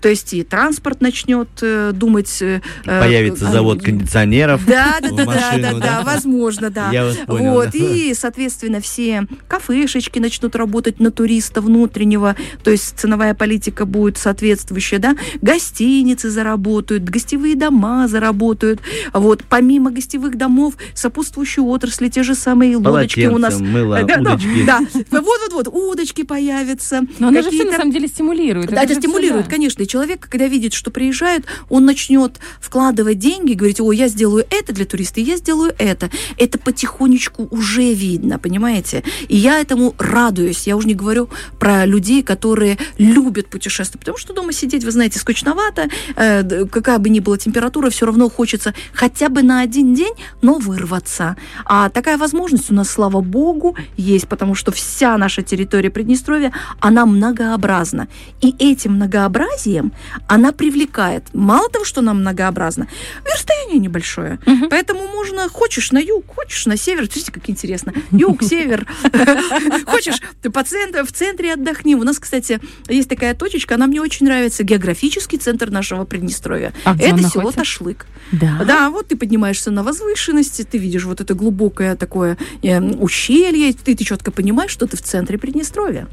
То 0.00 0.08
есть 0.08 0.34
и 0.34 0.42
транспорт 0.42 1.00
начнет 1.00 1.48
э, 1.62 1.92
думать... 1.92 2.07
э, 2.16 2.60
э, 2.84 3.00
Появится 3.00 3.48
а, 3.48 3.52
завод 3.52 3.82
кондиционеров. 3.82 4.64
Да, 4.66 4.96
да, 5.00 5.08
в 5.08 5.16
да, 5.16 5.24
да, 5.24 5.24
машину, 5.24 5.62
да, 5.62 5.72
да? 5.72 5.78
да, 5.78 6.02
возможно, 6.02 6.70
да. 6.70 6.90
Я 6.92 7.04
вас 7.04 7.16
понял, 7.26 7.52
Вот, 7.52 7.70
да. 7.72 7.78
и, 7.78 8.14
соответственно, 8.14 8.80
все 8.80 9.26
кафешечки 9.46 10.18
начнут 10.18 10.56
работать 10.56 11.00
на 11.00 11.10
туриста 11.10 11.60
внутреннего, 11.60 12.36
то 12.62 12.70
есть 12.70 12.98
ценовая 12.98 13.34
политика 13.34 13.84
будет 13.86 14.18
соответствующая, 14.18 14.98
да, 14.98 15.16
гостиницы 15.42 16.30
заработают, 16.30 17.04
гостевые 17.04 17.54
дома 17.54 18.08
заработают, 18.08 18.80
вот, 19.12 19.44
помимо 19.48 19.90
гостевых 19.90 20.36
домов, 20.36 20.74
сопутствующие 20.94 21.64
отрасли, 21.64 22.08
те 22.08 22.22
же 22.22 22.34
самые 22.34 22.76
лодочки 22.76 23.26
у 23.26 23.38
нас. 23.38 23.58
Мыло, 23.58 24.02
Да, 24.02 24.16
да, 24.16 24.32
удочки. 24.34 24.64
Да, 24.64 24.80
вот-вот-вот, 25.10 25.68
удочки 25.68 26.22
появятся. 26.22 27.02
Но 27.18 27.28
оно 27.28 27.42
же 27.42 27.50
все 27.50 27.64
на 27.64 27.72
самом 27.72 27.92
деле 27.92 28.08
стимулирует. 28.08 28.70
да, 28.70 28.82
это 28.82 28.94
стимулирует, 28.94 29.44
да. 29.44 29.50
конечно. 29.50 29.82
И 29.82 29.86
человек, 29.86 30.28
когда 30.28 30.46
видит, 30.46 30.72
что 30.72 30.90
приезжает, 30.90 31.44
он 31.68 31.84
начнет 31.98 32.38
вкладывать 32.60 33.18
деньги, 33.18 33.54
говорить, 33.54 33.80
о, 33.80 33.90
я 33.90 34.06
сделаю 34.06 34.46
это 34.50 34.72
для 34.72 34.84
туриста, 34.84 35.20
я 35.20 35.36
сделаю 35.36 35.74
это. 35.78 36.10
Это 36.36 36.56
потихонечку 36.56 37.48
уже 37.50 37.92
видно, 37.92 38.38
понимаете? 38.38 39.02
И 39.26 39.36
я 39.36 39.58
этому 39.58 39.94
радуюсь. 39.98 40.68
Я 40.68 40.76
уже 40.76 40.86
не 40.86 40.94
говорю 40.94 41.28
про 41.58 41.86
людей, 41.86 42.22
которые 42.22 42.78
любят 42.98 43.48
путешествовать, 43.48 44.00
потому 44.00 44.16
что 44.16 44.32
дома 44.32 44.52
сидеть, 44.52 44.84
вы 44.84 44.92
знаете, 44.92 45.18
скучновато, 45.18 45.88
э, 46.14 46.66
какая 46.66 46.98
бы 46.98 47.08
ни 47.08 47.18
была 47.18 47.36
температура, 47.36 47.90
все 47.90 48.06
равно 48.06 48.30
хочется 48.30 48.74
хотя 48.92 49.28
бы 49.28 49.42
на 49.42 49.60
один 49.60 49.92
день, 49.94 50.14
но 50.40 50.58
вырваться. 50.58 51.36
А 51.64 51.88
такая 51.88 52.16
возможность 52.16 52.70
у 52.70 52.74
нас, 52.74 52.88
слава 52.88 53.20
богу, 53.20 53.74
есть, 53.96 54.28
потому 54.28 54.54
что 54.54 54.70
вся 54.70 55.18
наша 55.18 55.42
территория 55.42 55.90
Приднестровья, 55.90 56.52
она 56.78 57.06
многообразна. 57.06 58.06
И 58.40 58.54
этим 58.60 58.92
многообразием 58.92 59.92
она 60.28 60.52
привлекает. 60.52 61.24
Мало 61.32 61.68
того, 61.68 61.84
что 61.88 62.00
нам 62.00 62.20
многообразно. 62.20 62.88
Расстояние 63.24 63.78
небольшое. 63.78 64.38
Поэтому 64.70 65.08
можно, 65.08 65.48
хочешь 65.48 65.92
на 65.92 65.98
юг, 65.98 66.24
хочешь 66.34 66.66
на 66.66 66.76
север. 66.76 67.04
Смотрите, 67.04 67.32
как 67.32 67.50
интересно. 67.50 67.92
Юг, 68.12 68.42
север. 68.48 68.86
Хочешь 69.86 70.20
ты 70.42 70.50
по 70.50 70.62
центру, 70.62 71.04
в 71.04 71.12
центре 71.12 71.54
отдохни. 71.54 71.94
У 71.94 72.02
нас, 72.04 72.18
кстати, 72.18 72.60
есть 72.88 73.08
такая 73.08 73.34
точечка, 73.34 73.74
она 73.74 73.86
мне 73.86 74.00
очень 74.00 74.26
нравится. 74.26 74.62
Географический 74.62 75.38
центр 75.38 75.70
нашего 75.70 76.04
Приднестровья. 76.04 76.72
А 76.84 76.94
Это 76.98 77.22
село? 77.28 77.50
Ташлык. 77.50 78.06
Да. 78.32 78.62
Да, 78.64 78.90
вот 78.90 79.08
ты 79.08 79.16
поднимаешься 79.16 79.70
на 79.70 79.82
возвышенности, 79.82 80.62
ты 80.62 80.78
видишь 80.78 81.04
вот 81.04 81.20
это 81.20 81.34
глубокое 81.34 81.96
такое 81.96 82.36
э, 82.62 82.80
ущелье, 82.80 83.72
ты, 83.72 83.96
ты 83.96 84.04
четко 84.04 84.30
понимаешь, 84.30 84.70
что 84.70 84.86
ты 84.86 84.96
в 84.96 85.02
центре 85.02 85.38
Приднестровья. 85.38 86.08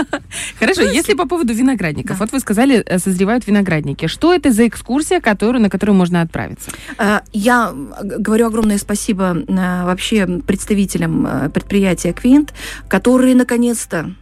Хорошо, 0.58 0.82
если 0.82 1.14
по 1.14 1.26
поводу 1.26 1.54
виноградников. 1.54 2.20
Вот 2.20 2.32
вы 2.32 2.40
сказали, 2.40 2.82
э, 2.84 2.98
созревают 2.98 3.46
виноградники. 3.46 4.06
Что 4.06 4.34
это 4.34 4.52
за 4.52 4.68
экскурсия, 4.68 5.05
которую, 5.20 5.62
на 5.62 5.70
которую 5.70 5.96
можно 5.96 6.20
отправиться? 6.20 6.70
А, 6.98 7.22
Я 7.32 7.72
говорю 8.02 8.46
огромное 8.46 8.78
спасибо 8.78 9.36
а, 9.48 9.84
вообще 9.86 10.26
представителям 10.26 11.26
а, 11.26 11.48
предприятия 11.48 12.12
Квинт, 12.12 12.52
которые 12.88 13.34
наконец-то 13.34 14.12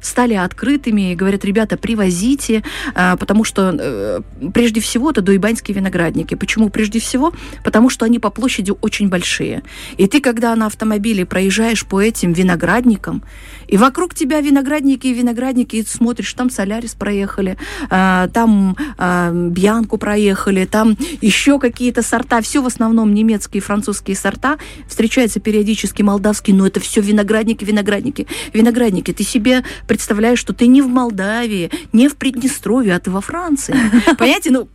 стали 0.00 0.34
открытыми 0.34 1.12
и 1.12 1.14
говорят, 1.14 1.44
ребята, 1.46 1.78
привозите, 1.78 2.62
потому 2.94 3.42
что 3.42 3.74
э, 3.78 4.20
прежде 4.52 4.82
всего 4.82 5.10
это 5.10 5.22
дуйбаньские 5.22 5.74
виноградники. 5.74 6.34
Почему 6.34 6.68
прежде 6.68 7.00
всего? 7.00 7.32
Потому 7.64 7.88
что 7.88 8.04
они 8.04 8.18
по 8.18 8.28
площади 8.28 8.70
очень 8.82 9.08
большие. 9.08 9.62
И 9.96 10.06
ты, 10.06 10.20
когда 10.20 10.54
на 10.56 10.66
автомобиле 10.66 11.24
проезжаешь 11.24 11.86
по 11.86 12.02
этим 12.02 12.34
виноградникам, 12.34 13.22
и 13.66 13.76
вокруг 13.76 14.14
тебя 14.14 14.40
виноградники 14.40 15.06
и 15.06 15.12
виноградники, 15.12 15.76
и 15.76 15.82
ты 15.82 15.90
смотришь, 15.90 16.32
там 16.34 16.50
Солярис 16.50 16.94
проехали, 16.94 17.56
а, 17.90 18.28
там 18.28 18.76
а, 18.98 19.30
Бьянку 19.32 19.98
проехали, 19.98 20.64
там 20.64 20.96
еще 21.20 21.58
какие-то 21.58 22.02
сорта, 22.02 22.40
все 22.40 22.62
в 22.62 22.66
основном 22.66 23.14
немецкие 23.14 23.60
и 23.60 23.64
французские 23.64 24.16
сорта, 24.16 24.58
встречаются 24.88 25.40
периодически 25.40 26.02
молдавские, 26.02 26.56
но 26.56 26.66
это 26.66 26.80
все 26.80 27.00
виноградники, 27.00 27.64
виноградники, 27.64 28.26
виноградники. 28.52 29.12
Ты 29.12 29.24
себе 29.24 29.64
представляешь, 29.86 30.38
что 30.38 30.52
ты 30.52 30.66
не 30.66 30.82
в 30.82 30.88
Молдавии, 30.88 31.70
не 31.92 32.08
в 32.08 32.16
Приднестровье, 32.16 32.96
а 32.96 33.00
ты 33.00 33.10
во 33.10 33.20
Франции. 33.20 33.74
Понимаете? 34.18 34.50
Ну, 34.50 34.68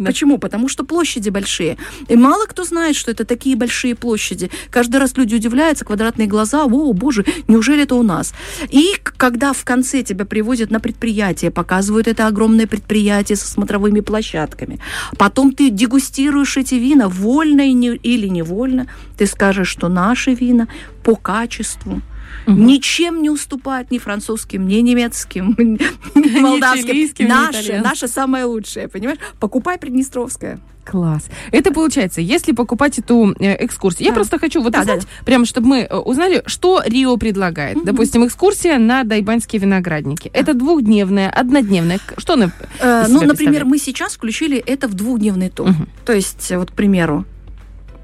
да. 0.00 0.04
почему? 0.04 0.38
Потому 0.38 0.68
что 0.68 0.84
площади 0.84 1.30
большие. 1.30 1.76
И 2.08 2.16
мало 2.16 2.46
кто 2.46 2.64
знает, 2.64 2.96
что 2.96 3.10
это 3.10 3.24
такие 3.24 3.56
большие 3.56 3.94
площади. 3.94 4.50
Каждый 4.70 4.96
раз 4.96 5.16
люди 5.16 5.34
удивляются, 5.34 5.84
квадратные 5.84 6.26
глаза, 6.26 6.64
о, 6.64 6.92
боже, 6.92 7.24
неужели 7.48 7.75
это 7.80 7.94
у 7.94 8.02
нас? 8.02 8.34
И 8.70 8.94
когда 9.02 9.52
в 9.52 9.64
конце 9.64 10.02
тебя 10.02 10.24
привозят 10.24 10.70
на 10.70 10.80
предприятие, 10.80 11.50
показывают 11.50 12.08
это 12.08 12.26
огромное 12.26 12.66
предприятие 12.66 13.36
со 13.36 13.48
смотровыми 13.48 14.00
площадками, 14.00 14.78
потом 15.18 15.52
ты 15.52 15.70
дегустируешь 15.70 16.56
эти 16.56 16.74
вина, 16.74 17.08
вольно 17.08 17.62
или 17.62 18.28
невольно, 18.28 18.86
ты 19.16 19.26
скажешь, 19.26 19.68
что 19.68 19.88
наши 19.88 20.34
вина 20.34 20.68
по 21.02 21.16
качеству 21.16 22.02
ничем 22.46 23.22
не 23.22 23.30
уступают 23.30 23.90
ни 23.90 23.98
французским, 23.98 24.66
ни 24.66 24.76
немецким, 24.76 25.54
ни 26.14 26.40
молдавским. 26.40 27.28
Наше, 27.28 27.80
наше 27.80 28.08
самое 28.08 28.44
лучшее, 28.44 28.88
понимаешь? 28.88 29.18
Покупай 29.38 29.78
Приднестровское. 29.78 30.60
Класс. 30.86 31.24
Это 31.50 31.72
получается, 31.72 32.20
если 32.20 32.52
покупать 32.52 32.98
эту 33.00 33.34
э, 33.40 33.64
экскурсию. 33.64 34.06
Я 34.06 34.14
просто 34.14 34.38
хочу 34.38 34.62
вот 34.62 34.72
Да, 34.72 34.80
узнать, 34.82 35.06
прямо 35.24 35.44
чтобы 35.44 35.66
мы 35.66 35.78
э, 35.80 35.96
узнали, 35.96 36.44
что 36.46 36.80
Рио 36.86 37.16
предлагает. 37.16 37.84
Допустим, 37.84 38.24
экскурсия 38.24 38.78
на 38.78 39.02
Дайбаньские 39.02 39.60
виноградники. 39.60 40.30
Это 40.32 40.54
двухдневная, 40.54 41.28
однодневная. 41.28 41.98
Что 42.16 42.34
она 42.34 42.52
Э, 42.78 43.06
ну, 43.08 43.22
например, 43.22 43.64
мы 43.64 43.78
сейчас 43.78 44.14
включили 44.14 44.58
это 44.58 44.86
в 44.86 44.94
двухдневный 44.94 45.50
тур. 45.50 45.68
То 46.04 46.12
есть, 46.12 46.52
вот, 46.54 46.70
к 46.70 46.74
примеру, 46.74 47.24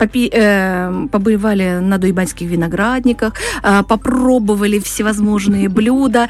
попи- 0.03 0.31
э, 0.33 1.07
побывали 1.11 1.79
на 1.81 1.99
дуйбаньских 1.99 2.49
виноградниках, 2.49 3.35
э, 3.63 3.83
попробовали 3.89 4.79
всевозможные 4.79 5.69
блюда, 5.69 6.29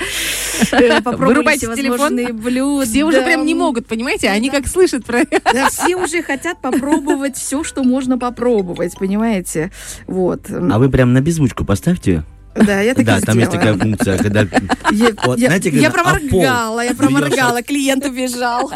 э, 0.73 1.01
попробовали 1.03 1.35
Вырубайте 1.35 1.73
всевозможные 1.73 2.33
блюда. 2.33 2.87
Все 2.87 3.05
уже 3.05 3.23
прям 3.23 3.47
не 3.47 3.55
могут, 3.55 3.87
понимаете? 3.87 4.29
Они 4.29 4.51
как 4.51 4.67
слышат 4.67 5.05
про... 5.05 5.25
Да, 5.53 5.69
все 5.71 5.97
уже 5.97 6.23
хотят 6.23 6.61
попробовать 6.61 7.37
все, 7.37 7.65
что 7.65 7.83
можно 7.83 8.19
попробовать, 8.19 8.95
понимаете? 8.99 9.71
Вот. 10.07 10.51
А 10.51 10.79
вы 10.79 10.89
прям 10.91 11.13
на 11.13 11.21
беззвучку 11.21 11.65
поставьте. 11.65 12.25
Да, 12.55 12.81
я 12.81 12.95
так 12.95 13.05
Да, 13.05 13.21
там 13.21 13.39
есть 13.39 13.51
такая 13.51 13.77
функция, 13.77 14.19
когда... 14.19 14.47
Я, 14.93 15.11
проморгала, 15.91 16.85
я 16.85 16.95
проморгала, 16.95 17.63
клиент 17.63 18.05
убежал. 18.05 18.71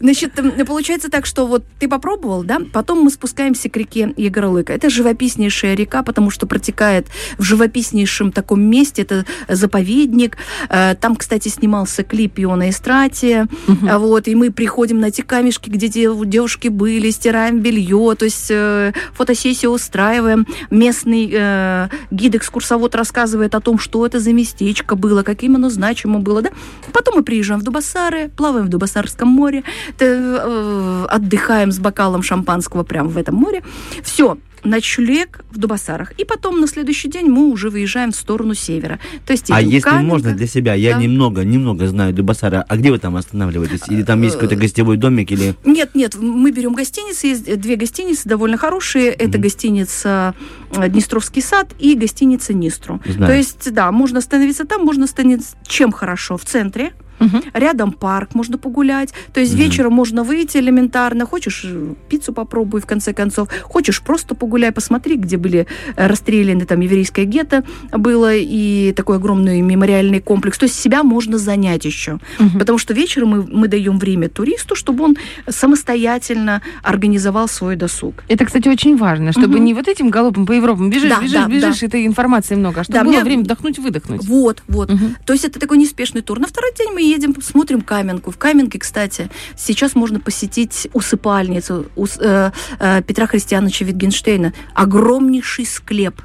Значит, 0.00 0.32
получается 0.66 1.08
так, 1.08 1.24
что 1.26 1.46
вот 1.46 1.64
ты 1.78 1.88
попробовал, 1.88 2.42
да, 2.42 2.60
потом 2.72 3.02
мы 3.02 3.10
спускаемся 3.10 3.68
к 3.68 3.76
реке 3.76 4.12
Егорлыка. 4.16 4.72
Это 4.72 4.90
живописнейшая 4.90 5.74
река, 5.74 6.02
потому 6.02 6.30
что 6.30 6.46
протекает 6.46 7.06
в 7.38 7.42
живописнейшем 7.44 8.32
таком 8.32 8.60
месте, 8.62 9.02
это 9.02 9.24
заповедник. 9.48 10.36
Э, 10.68 10.94
Там, 11.00 11.14
кстати, 11.16 11.48
снимался 11.48 12.02
клип 12.02 12.34
Иона 12.38 12.70
Истратия. 12.70 13.46
А 13.88 13.98
Вот, 13.98 14.26
и 14.26 14.34
мы 14.34 14.50
приходим 14.50 14.98
на 15.00 15.06
эти 15.06 15.20
камешки, 15.20 15.70
где 15.70 15.86
дев- 15.88 16.24
девушки 16.26 16.68
были, 16.68 17.10
стираем 17.10 17.60
белье, 17.60 18.16
то 18.18 18.24
есть 18.24 18.48
э, 18.50 18.92
фотосессию 19.14 19.70
устраиваем. 19.70 20.46
Местный 20.70 21.30
э, 21.32 21.88
гид-экскурсовод 22.10 22.94
рассказывает 22.96 23.11
о 23.54 23.60
том, 23.60 23.78
что 23.78 24.04
это 24.06 24.18
за 24.20 24.32
местечко 24.32 24.96
было, 24.96 25.22
каким 25.22 25.56
оно 25.56 25.68
значимо 25.70 26.18
было, 26.20 26.42
да. 26.42 26.50
Потом 26.92 27.16
мы 27.16 27.22
приезжаем 27.22 27.60
в 27.60 27.64
Дубасары, 27.64 28.28
плаваем 28.36 28.66
в 28.66 28.68
Дубасарском 28.68 29.28
море, 29.28 29.62
э, 29.98 31.06
отдыхаем 31.10 31.72
с 31.72 31.78
бокалом 31.78 32.22
шампанского 32.22 32.82
прямо 32.82 33.08
в 33.08 33.16
этом 33.18 33.34
море. 33.36 33.62
Все, 34.02 34.36
ночлег 34.64 35.44
в 35.50 35.58
Дубасарах. 35.58 36.12
И 36.12 36.24
потом 36.24 36.60
на 36.60 36.68
следующий 36.68 37.08
день 37.08 37.26
мы 37.28 37.50
уже 37.50 37.68
выезжаем 37.68 38.12
в 38.12 38.16
сторону 38.16 38.54
севера. 38.54 39.00
То 39.26 39.32
есть 39.32 39.50
А 39.50 39.60
если 39.60 39.80
Каменка. 39.80 40.06
можно 40.06 40.32
для 40.34 40.46
себя, 40.46 40.74
я 40.74 40.94
Да. 40.94 41.02
немного, 41.02 41.42
немного 41.44 41.88
знаю 41.88 42.14
Дубасара, 42.14 42.64
а 42.68 42.76
где 42.76 42.92
вы 42.92 42.98
там 42.98 43.16
останавливаетесь? 43.16 43.80
Или 43.88 44.04
там 44.04 44.22
есть 44.22 44.34
какой-то 44.36 44.54
гостевой 44.54 44.96
домик, 44.98 45.32
или... 45.32 45.56
Нет, 45.64 45.90
нет, 45.94 46.14
мы 46.14 46.52
берем 46.52 46.74
гостиницы, 46.74 47.26
есть 47.26 47.58
две 47.60 47.74
гостиницы 47.74 48.28
довольно 48.28 48.56
хорошие. 48.56 49.06
Это 49.08 49.32
Мгм. 49.38 49.40
гостиница 49.42 50.34
э, 50.76 50.88
Днестровский 50.88 51.42
сад 51.42 51.70
и 51.80 51.94
гостиница 51.96 52.54
Нистру. 52.54 53.00
Знаю. 53.04 53.32
То 53.32 53.36
есть, 53.36 53.72
да, 53.72 53.90
можно 53.92 54.18
остановиться 54.18 54.64
там, 54.64 54.84
можно 54.84 55.04
остановиться 55.04 55.56
чем 55.66 55.92
хорошо 55.92 56.36
в 56.36 56.44
центре. 56.44 56.92
Мгм. 57.18 57.42
Рядом 57.54 57.92
парк, 57.92 58.34
можно 58.34 58.58
погулять. 58.58 59.12
То 59.32 59.40
есть 59.40 59.52
Мгм. 59.54 59.62
вечером 59.62 59.92
можно 59.92 60.24
выйти 60.24 60.58
элементарно. 60.58 61.26
Хочешь 61.26 61.62
э, 61.64 61.94
пиццу 62.08 62.32
попробуй, 62.32 62.80
в 62.80 62.86
конце 62.86 63.12
концов. 63.12 63.48
Хочешь 63.62 64.02
просто 64.02 64.34
погуляй, 64.34 64.72
посмотри, 64.72 65.16
где 65.16 65.36
были 65.36 65.66
э, 65.96 66.06
расстреляны 66.06 66.64
там 66.66 66.80
еврейское 66.80 67.24
гетто 67.24 67.64
было 67.92 68.34
и 68.34 68.92
такой 68.92 69.16
огромный 69.16 69.60
мемориальный 69.60 70.20
комплекс. 70.20 70.58
То 70.58 70.64
есть 70.66 70.78
себя 70.80 71.02
можно 71.02 71.38
занять 71.38 71.84
еще. 71.84 72.18
Мгм. 72.38 72.58
Потому 72.58 72.78
что 72.78 72.94
вечером 72.94 73.28
мы, 73.28 73.42
мы 73.42 73.68
даем 73.68 73.98
время 73.98 74.28
туристу, 74.28 74.74
чтобы 74.74 75.04
он 75.04 75.16
самостоятельно 75.48 76.60
организовал 76.82 77.48
свой 77.48 77.76
досуг. 77.76 78.24
Это, 78.28 78.44
кстати, 78.44 78.68
очень 78.68 78.96
важно, 78.96 79.32
чтобы 79.32 79.56
Мгм. 79.56 79.64
не 79.64 79.74
вот 79.74 79.88
этим 79.88 80.10
галопом 80.10 80.46
по 80.46 80.52
Европам 80.52 80.90
бежишь, 80.90 81.08
Да, 81.10 81.20
бежишь, 81.20 81.32
да, 81.32 81.46
бежишь, 81.48 81.82
этой 81.82 82.06
информации 82.06 82.54
много, 82.56 82.80
а 82.80 82.84
чтобы 82.84 82.98
Да, 82.98 83.04
было 83.04 83.12
мне- 83.12 83.24
время 83.24 83.42
вдохнуть, 83.44 83.78
выдохнуть. 83.78 84.24
Вот, 84.26 84.62
вот. 84.68 84.90
Мгм. 84.92 85.16
То 85.24 85.32
есть 85.32 85.44
это 85.44 85.58
такой 85.58 85.78
неспешный 85.78 86.20
тур. 86.22 86.38
На 86.38 86.46
второй 86.46 86.72
день 86.78 86.90
мы 86.92 87.01
едем, 87.10 87.34
смотрим 87.42 87.80
Каменку. 87.82 88.30
В 88.30 88.38
Каменке, 88.38 88.78
кстати, 88.78 89.30
сейчас 89.56 89.94
можно 89.94 90.20
посетить 90.20 90.88
усыпальницу 90.92 91.86
ус- 91.96 92.18
э, 92.18 92.50
э, 92.78 93.02
Петра 93.02 93.26
Христиановича 93.26 93.84
Витгенштейна. 93.84 94.52
Огромнейший 94.74 95.66
склеп. 95.66 96.22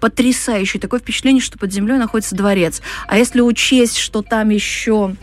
Потрясающий. 0.00 0.78
Такое 0.78 1.00
впечатление, 1.00 1.42
что 1.42 1.58
под 1.58 1.72
землей 1.72 1.98
находится 1.98 2.34
дворец. 2.34 2.80
А 3.06 3.18
если 3.18 3.40
учесть, 3.40 3.98
что 3.98 4.22
там 4.22 4.48
еще... 4.50 5.14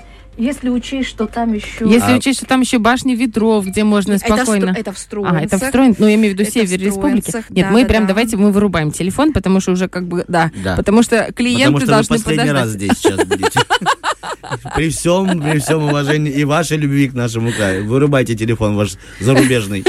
Если 0.42 0.70
учесть, 0.70 1.08
что 1.08 1.28
там 1.28 1.54
еще... 1.54 1.86
Если 1.88 2.14
А- 2.14 2.16
учесть, 2.16 2.40
что 2.40 2.48
там 2.48 2.62
еще 2.62 2.80
башни 2.80 3.14
ветров, 3.14 3.64
где 3.68 3.84
можно 3.84 4.14
это, 4.14 4.24
в 4.26 4.28
спокойно... 4.28 4.76
это 4.76 4.92
в 4.92 4.98
А, 5.24 5.40
это 5.40 5.60
встроен, 5.60 5.96
ну, 6.00 6.08
я 6.08 6.16
имею 6.16 6.32
в 6.32 6.34
виду 6.34 6.42
Это 6.42 6.50
в 6.50 6.54
север 6.54 6.80
республики. 6.80 7.32
Нет, 7.52 7.68
да, 7.68 7.70
мы 7.70 7.84
да, 7.84 7.88
прям 7.88 8.04
да. 8.04 8.08
давайте 8.08 8.38
мы 8.38 8.52
вырубаем 8.52 8.92
телефон, 8.92 9.34
потому 9.34 9.60
что 9.60 9.74
уже 9.74 9.88
как 9.88 10.08
бы, 10.08 10.26
да. 10.28 10.52
Да. 10.64 10.76
Потому 10.76 11.04
что 11.04 11.32
клиенты 11.32 11.74
Потому 11.74 11.78
что 11.78 11.86
вы 11.86 11.92
должны 11.92 12.16
последний 12.16 12.50
подождать. 12.50 12.64
раз 12.64 12.70
здесь 12.72 12.92
сейчас 12.98 13.24
будете. 13.24 13.60
При 14.76 14.90
всем, 14.90 15.42
при 15.42 15.60
всем 15.60 15.84
уважении 15.84 16.32
и 16.32 16.44
вашей 16.44 16.78
любви 16.78 17.08
к 17.08 17.14
нашему 17.14 17.52
краю. 17.52 17.86
Вырубайте 17.86 18.36
телефон 18.36 18.76
ваш 18.76 18.96
зарубежный. 19.20 19.86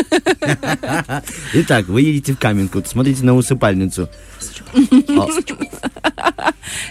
Итак, 1.54 1.88
вы 1.88 2.02
едете 2.02 2.34
в 2.34 2.38
Каменку, 2.38 2.82
смотрите 2.86 3.24
на 3.24 3.34
усыпальницу. 3.34 4.08
О, 4.74 5.28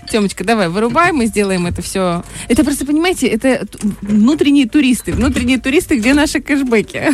Темочка, 0.09 0.43
давай, 0.43 0.69
вырубай, 0.69 1.11
мы 1.11 1.25
сделаем 1.25 1.65
это 1.65 1.81
все. 1.81 2.23
Это 2.47 2.63
просто, 2.63 2.85
понимаете, 2.85 3.27
это 3.27 3.65
внутренние 4.01 4.67
туристы. 4.67 5.13
Внутренние 5.13 5.57
туристы, 5.59 5.97
где 5.97 6.13
наши 6.13 6.39
кэшбэки? 6.41 7.11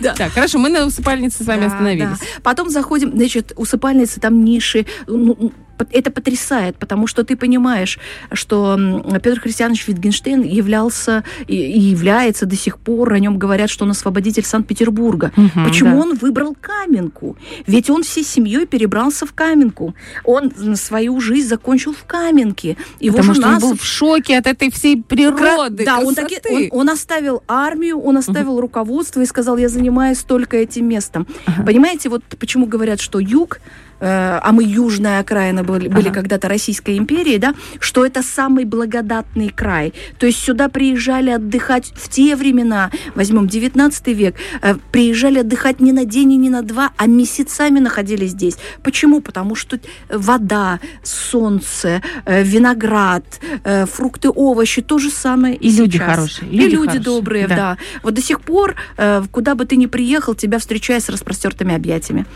да. 0.00 0.14
Так, 0.14 0.32
хорошо, 0.32 0.58
мы 0.58 0.68
на 0.68 0.86
усыпальнице 0.86 1.44
с 1.44 1.46
вами 1.46 1.60
Да, 1.62 1.66
остановились. 1.66 2.18
да. 2.18 2.26
Потом 2.42 2.70
заходим, 2.70 3.12
значит, 3.12 3.52
усыпальницы, 3.56 4.20
там 4.20 4.44
ниши. 4.44 4.86
Ну, 5.06 5.52
это 5.90 6.10
потрясает, 6.10 6.76
потому 6.76 7.06
что 7.06 7.24
ты 7.24 7.36
понимаешь, 7.36 7.98
что 8.32 8.78
Петр 9.22 9.40
Христианович 9.40 9.88
Витгенштейн 9.88 10.42
являлся 10.42 11.24
и, 11.46 11.56
является 11.56 12.46
до 12.46 12.56
сих 12.56 12.78
пор, 12.78 13.12
о 13.12 13.18
нем 13.18 13.38
говорят, 13.38 13.70
что 13.70 13.84
он 13.84 13.90
освободитель 13.90 14.44
Санкт-Петербурга. 14.44 15.32
Мгм, 15.36 15.64
Почему 15.64 15.96
да. 15.96 16.02
он 16.02 16.14
выбрал 16.16 16.56
Каменку? 16.60 17.36
Ведь 17.66 17.90
он 17.90 18.02
всей 18.02 18.24
семьей 18.24 18.66
перебрался 18.66 19.26
в 19.26 19.32
Каменку. 19.32 19.94
Он 20.24 20.52
свою 20.76 21.20
жизнь 21.20 21.48
закончил 21.48 21.92
в 21.92 22.04
Каменке. 22.04 22.76
Его 23.00 23.16
Потому 23.18 23.34
что 23.34 23.42
жена 23.42 23.54
он 23.56 23.60
был 23.60 23.76
в 23.76 23.84
шоке 23.84 24.38
от 24.38 24.46
этой 24.46 24.70
всей 24.70 25.02
природы, 25.02 25.84
Да, 25.84 25.98
он, 25.98 26.14
красоты. 26.14 26.40
таки, 26.40 26.70
он, 26.70 26.80
он 26.80 26.90
оставил 26.90 27.42
армию, 27.48 28.00
он 28.00 28.16
оставил 28.16 28.60
руководство 28.60 29.20
и 29.20 29.26
сказал, 29.26 29.56
я 29.56 29.68
занимаюсь 29.68 30.18
только 30.22 30.56
этим 30.56 30.88
местом. 30.88 31.26
Ага. 31.46 31.64
Понимаете, 31.64 32.08
вот 32.08 32.22
почему 32.38 32.66
говорят, 32.66 33.00
что 33.00 33.18
юг, 33.18 33.60
а 34.00 34.50
мы 34.52 34.64
южная 34.64 35.20
окраина 35.20 35.64
были, 35.64 35.88
были 35.88 36.08
Ага. 36.08 36.14
когда-то 36.20 36.48
Российской 36.48 36.98
империи, 36.98 37.38
да, 37.38 37.54
что 37.80 38.04
это 38.04 38.22
самый 38.22 38.64
благодатный 38.64 39.48
край. 39.48 39.92
То 40.18 40.26
есть 40.26 40.38
сюда 40.38 40.68
приезжали 40.68 41.30
отдыхать 41.30 41.92
в 41.94 42.08
те 42.08 42.36
времена, 42.36 42.90
возьмем 43.14 43.46
19 43.48 44.12
век, 44.14 44.36
э, 44.62 44.74
приезжали 44.92 45.38
отдыхать 45.40 45.80
не 45.80 45.92
на 45.92 46.04
день 46.04 46.32
и 46.32 46.36
не 46.36 46.50
на 46.50 46.62
два, 46.62 46.90
а 46.96 47.06
месяцами 47.06 47.78
находились 47.80 48.30
здесь. 48.30 48.56
Почему? 48.82 49.20
Потому 49.20 49.54
что 49.54 49.78
вода, 50.10 50.80
солнце, 51.02 52.02
э, 52.24 52.42
виноград, 52.42 53.24
э, 53.64 53.86
фрукты, 53.86 54.28
овощи, 54.30 54.82
то 54.82 54.98
же 54.98 55.10
самое 55.10 55.54
и, 55.56 55.68
И 55.68 55.70
люди 55.76 55.96
сейчас. 55.96 56.14
хорошие, 56.16 56.48
И 56.50 56.56
люди 56.56 56.64
люди 56.74 56.76
хорошие, 56.76 57.00
добрые, 57.02 57.46
да. 57.48 57.56
да. 57.56 57.76
Вот 58.02 58.14
до 58.14 58.20
сих 58.22 58.40
пор, 58.40 58.74
э, 58.96 59.22
куда 59.30 59.54
бы 59.54 59.64
ты 59.64 59.76
ни 59.76 59.86
приехал, 59.86 60.34
тебя 60.34 60.58
встречают 60.58 61.04
с 61.04 61.08
распростертыми 61.08 61.74
объятиями. 61.74 62.26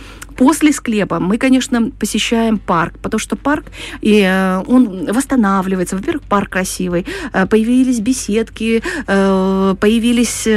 После 0.40 0.72
склепа 0.72 1.20
мы, 1.20 1.36
конечно, 1.36 1.90
посещаем 1.90 2.56
парк, 2.58 2.94
потому 3.02 3.18
что 3.18 3.36
парк, 3.36 3.64
и, 4.00 4.22
э, 4.22 4.62
он 4.66 5.04
восстанавливается. 5.12 5.96
Во-первых, 5.96 6.22
парк 6.22 6.48
красивый, 6.48 7.04
э, 7.34 7.46
появились 7.46 8.00
беседки, 8.00 8.82
э, 9.06 9.74
появились 9.78 10.48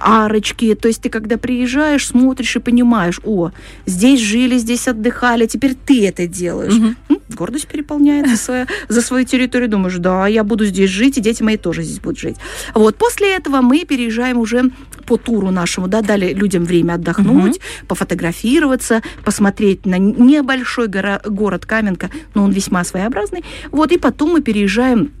арочки. 0.00 0.74
То 0.74 0.88
есть 0.88 1.02
ты, 1.02 1.08
когда 1.08 1.36
приезжаешь, 1.36 2.08
смотришь 2.08 2.56
и 2.56 2.58
понимаешь, 2.58 3.20
о, 3.24 3.50
здесь 3.86 4.20
жили, 4.20 4.58
здесь 4.58 4.88
отдыхали, 4.88 5.46
теперь 5.46 5.76
ты 5.86 6.08
это 6.08 6.26
делаешь. 6.26 6.74
М, 6.74 6.96
Гордость 7.28 7.68
переполняет 7.68 8.28
за 8.28 8.36
свою, 8.44 8.66
за 8.88 9.02
свою 9.02 9.24
территорию. 9.24 9.68
Думаешь, 9.68 9.98
да, 9.98 10.26
я 10.26 10.42
буду 10.42 10.64
здесь 10.64 10.90
жить, 10.90 11.18
и 11.18 11.20
дети 11.20 11.44
мои 11.44 11.56
тоже 11.56 11.82
здесь 11.84 12.00
будут 12.00 12.18
жить. 12.18 12.36
Вот. 12.74 12.96
После 12.96 13.36
этого 13.36 13.60
мы 13.60 13.84
переезжаем 13.84 14.38
уже 14.38 14.72
по 15.06 15.16
туру 15.16 15.50
нашему, 15.50 15.86
да, 15.88 16.02
дали 16.02 16.34
людям 16.34 16.64
время 16.64 16.94
отдохнуть, 16.94 17.60
пофотографироваться, 17.86 19.00
посмотреть 19.28 19.84
на 19.84 19.98
небольшой 19.98 20.88
гора- 20.88 21.20
город 21.22 21.66
Каменка, 21.66 22.08
но 22.32 22.44
он 22.44 22.50
весьма 22.50 22.82
своеобразный. 22.82 23.44
Вот, 23.70 23.92
и 23.92 23.98
потом 23.98 24.30
мы 24.30 24.40
переезжаем 24.40 25.12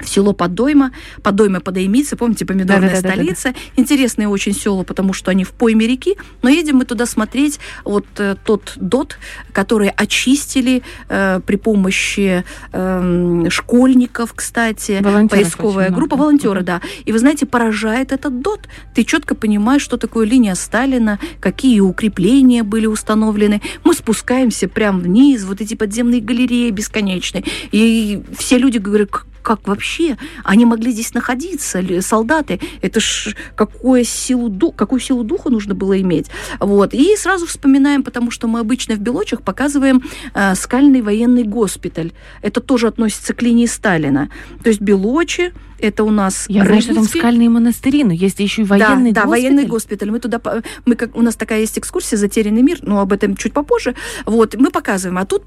в 0.00 0.08
село 0.08 0.32
Подойма, 0.32 0.92
Подойма 1.22 1.60
Подоймицы, 1.60 2.16
помните, 2.16 2.44
помидорная 2.44 2.90
Да-да-да-да-да. 2.90 3.14
столица. 3.14 3.54
Интересное 3.76 4.28
очень 4.28 4.54
село, 4.54 4.84
потому 4.84 5.12
что 5.12 5.30
они 5.30 5.44
в 5.44 5.52
пойме 5.52 5.86
реки, 5.86 6.16
но 6.42 6.48
едем 6.48 6.76
мы 6.76 6.84
туда 6.84 7.06
смотреть 7.06 7.58
вот 7.84 8.06
э, 8.18 8.36
тот 8.44 8.74
дот, 8.76 9.18
который 9.52 9.88
очистили 9.88 10.82
э, 11.08 11.40
при 11.46 11.56
помощи 11.56 12.44
эм, 12.72 13.50
школьников, 13.50 14.32
кстати, 14.34 15.00
Волонтеров 15.02 15.42
поисковая 15.44 15.90
группа, 15.90 16.16
много. 16.16 16.26
волонтеры, 16.26 16.62
да. 16.62 16.80
И 17.04 17.12
вы 17.12 17.18
знаете, 17.18 17.46
поражает 17.46 18.12
этот 18.12 18.40
дот. 18.40 18.60
Ты 18.94 19.04
четко 19.04 19.34
понимаешь, 19.34 19.82
что 19.82 19.96
такое 19.96 20.26
линия 20.26 20.54
Сталина, 20.54 21.18
какие 21.40 21.80
укрепления 21.80 22.62
были 22.62 22.86
установлены. 22.86 23.62
Мы 23.84 23.94
спускаемся 23.94 24.68
прямо 24.68 25.00
вниз, 25.00 25.44
вот 25.44 25.60
эти 25.60 25.74
подземные 25.74 26.20
галереи 26.20 26.70
бесконечные. 26.70 27.44
И 27.72 28.22
все 28.38 28.58
люди 28.58 28.78
говорят, 28.78 29.10
«К- 29.10 29.26
как 29.46 29.68
вообще 29.68 30.16
они 30.42 30.64
могли 30.64 30.90
здесь 30.90 31.14
находиться, 31.14 31.80
солдаты, 32.02 32.58
это 32.82 32.98
ж 32.98 33.36
какую 33.54 34.02
силу, 34.04 34.72
какую 34.72 34.98
силу 34.98 35.22
духа 35.22 35.50
нужно 35.50 35.76
было 35.76 36.00
иметь. 36.00 36.26
Вот. 36.58 36.92
И 36.92 37.14
сразу 37.16 37.46
вспоминаем, 37.46 38.02
потому 38.02 38.32
что 38.32 38.48
мы 38.48 38.58
обычно 38.58 38.96
в 38.96 38.98
Белочах 38.98 39.42
показываем 39.42 40.02
э, 40.34 40.56
скальный 40.56 41.00
военный 41.00 41.44
госпиталь. 41.44 42.10
Это 42.42 42.60
тоже 42.60 42.88
относится 42.88 43.34
к 43.34 43.42
линии 43.42 43.66
Сталина. 43.66 44.30
То 44.64 44.68
есть 44.68 44.80
Белочи, 44.80 45.52
это 45.78 46.02
у 46.02 46.10
нас 46.10 46.46
Я 46.48 46.64
знаю, 46.64 46.80
что 46.80 46.88
там 46.88 46.96
Рыбинский. 46.96 47.20
скальные 47.20 47.48
монастыри, 47.48 48.02
но 48.02 48.12
есть 48.12 48.40
еще 48.40 48.62
и 48.62 48.64
военный 48.64 49.12
да, 49.12 49.22
да, 49.22 49.26
госпиталь. 49.26 49.28
военный 49.28 49.66
госпиталь. 49.66 50.10
Мы 50.10 50.18
туда, 50.18 50.40
мы 50.86 50.96
как 50.96 51.16
у 51.16 51.22
нас 51.22 51.36
такая 51.36 51.60
есть 51.60 51.78
экскурсия 51.78 52.18
"Затерянный 52.18 52.62
мир", 52.62 52.78
но 52.82 52.98
об 52.98 53.12
этом 53.12 53.36
чуть 53.36 53.52
попозже. 53.52 53.94
Вот 54.24 54.56
мы 54.56 54.70
показываем, 54.70 55.18
а 55.18 55.24
тут 55.24 55.44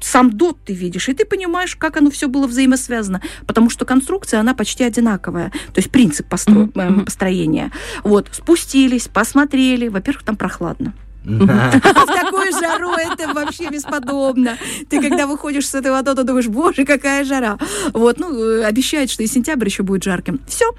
сам 0.00 0.30
дот 0.30 0.58
ты 0.64 0.72
видишь, 0.72 1.08
и 1.08 1.12
ты 1.12 1.24
понимаешь, 1.24 1.76
как 1.76 1.96
оно 1.96 2.10
все 2.10 2.28
было 2.28 2.46
взаимосвязано, 2.46 3.22
потому 3.46 3.70
что 3.70 3.84
конструкция, 3.84 4.40
она 4.40 4.54
почти 4.54 4.84
одинаковая, 4.84 5.50
то 5.50 5.78
есть 5.78 5.90
принцип 5.90 6.32
постро- 6.32 6.70
мгм. 6.74 7.04
построения. 7.04 7.70
Вот, 8.04 8.28
спустились, 8.32 9.08
посмотрели, 9.08 9.88
во-первых, 9.88 10.24
там 10.24 10.36
прохладно. 10.36 10.94
В 11.26 12.06
такую 12.06 12.52
жару 12.52 12.92
это 12.92 13.34
вообще 13.34 13.68
бесподобно. 13.68 14.56
Ты 14.88 15.00
когда 15.00 15.26
выходишь 15.26 15.68
с 15.68 15.74
этой 15.74 15.90
водой, 15.90 16.14
то 16.14 16.22
думаешь, 16.22 16.46
боже, 16.46 16.84
какая 16.84 17.24
жара. 17.24 17.58
Вот, 17.92 18.20
ну, 18.20 18.32
э, 18.32 18.62
обещают, 18.62 19.10
что 19.10 19.24
и 19.24 19.26
сентябрь 19.26 19.66
еще 19.66 19.82
будет 19.82 20.04
жарким. 20.04 20.40
Все. 20.46 20.72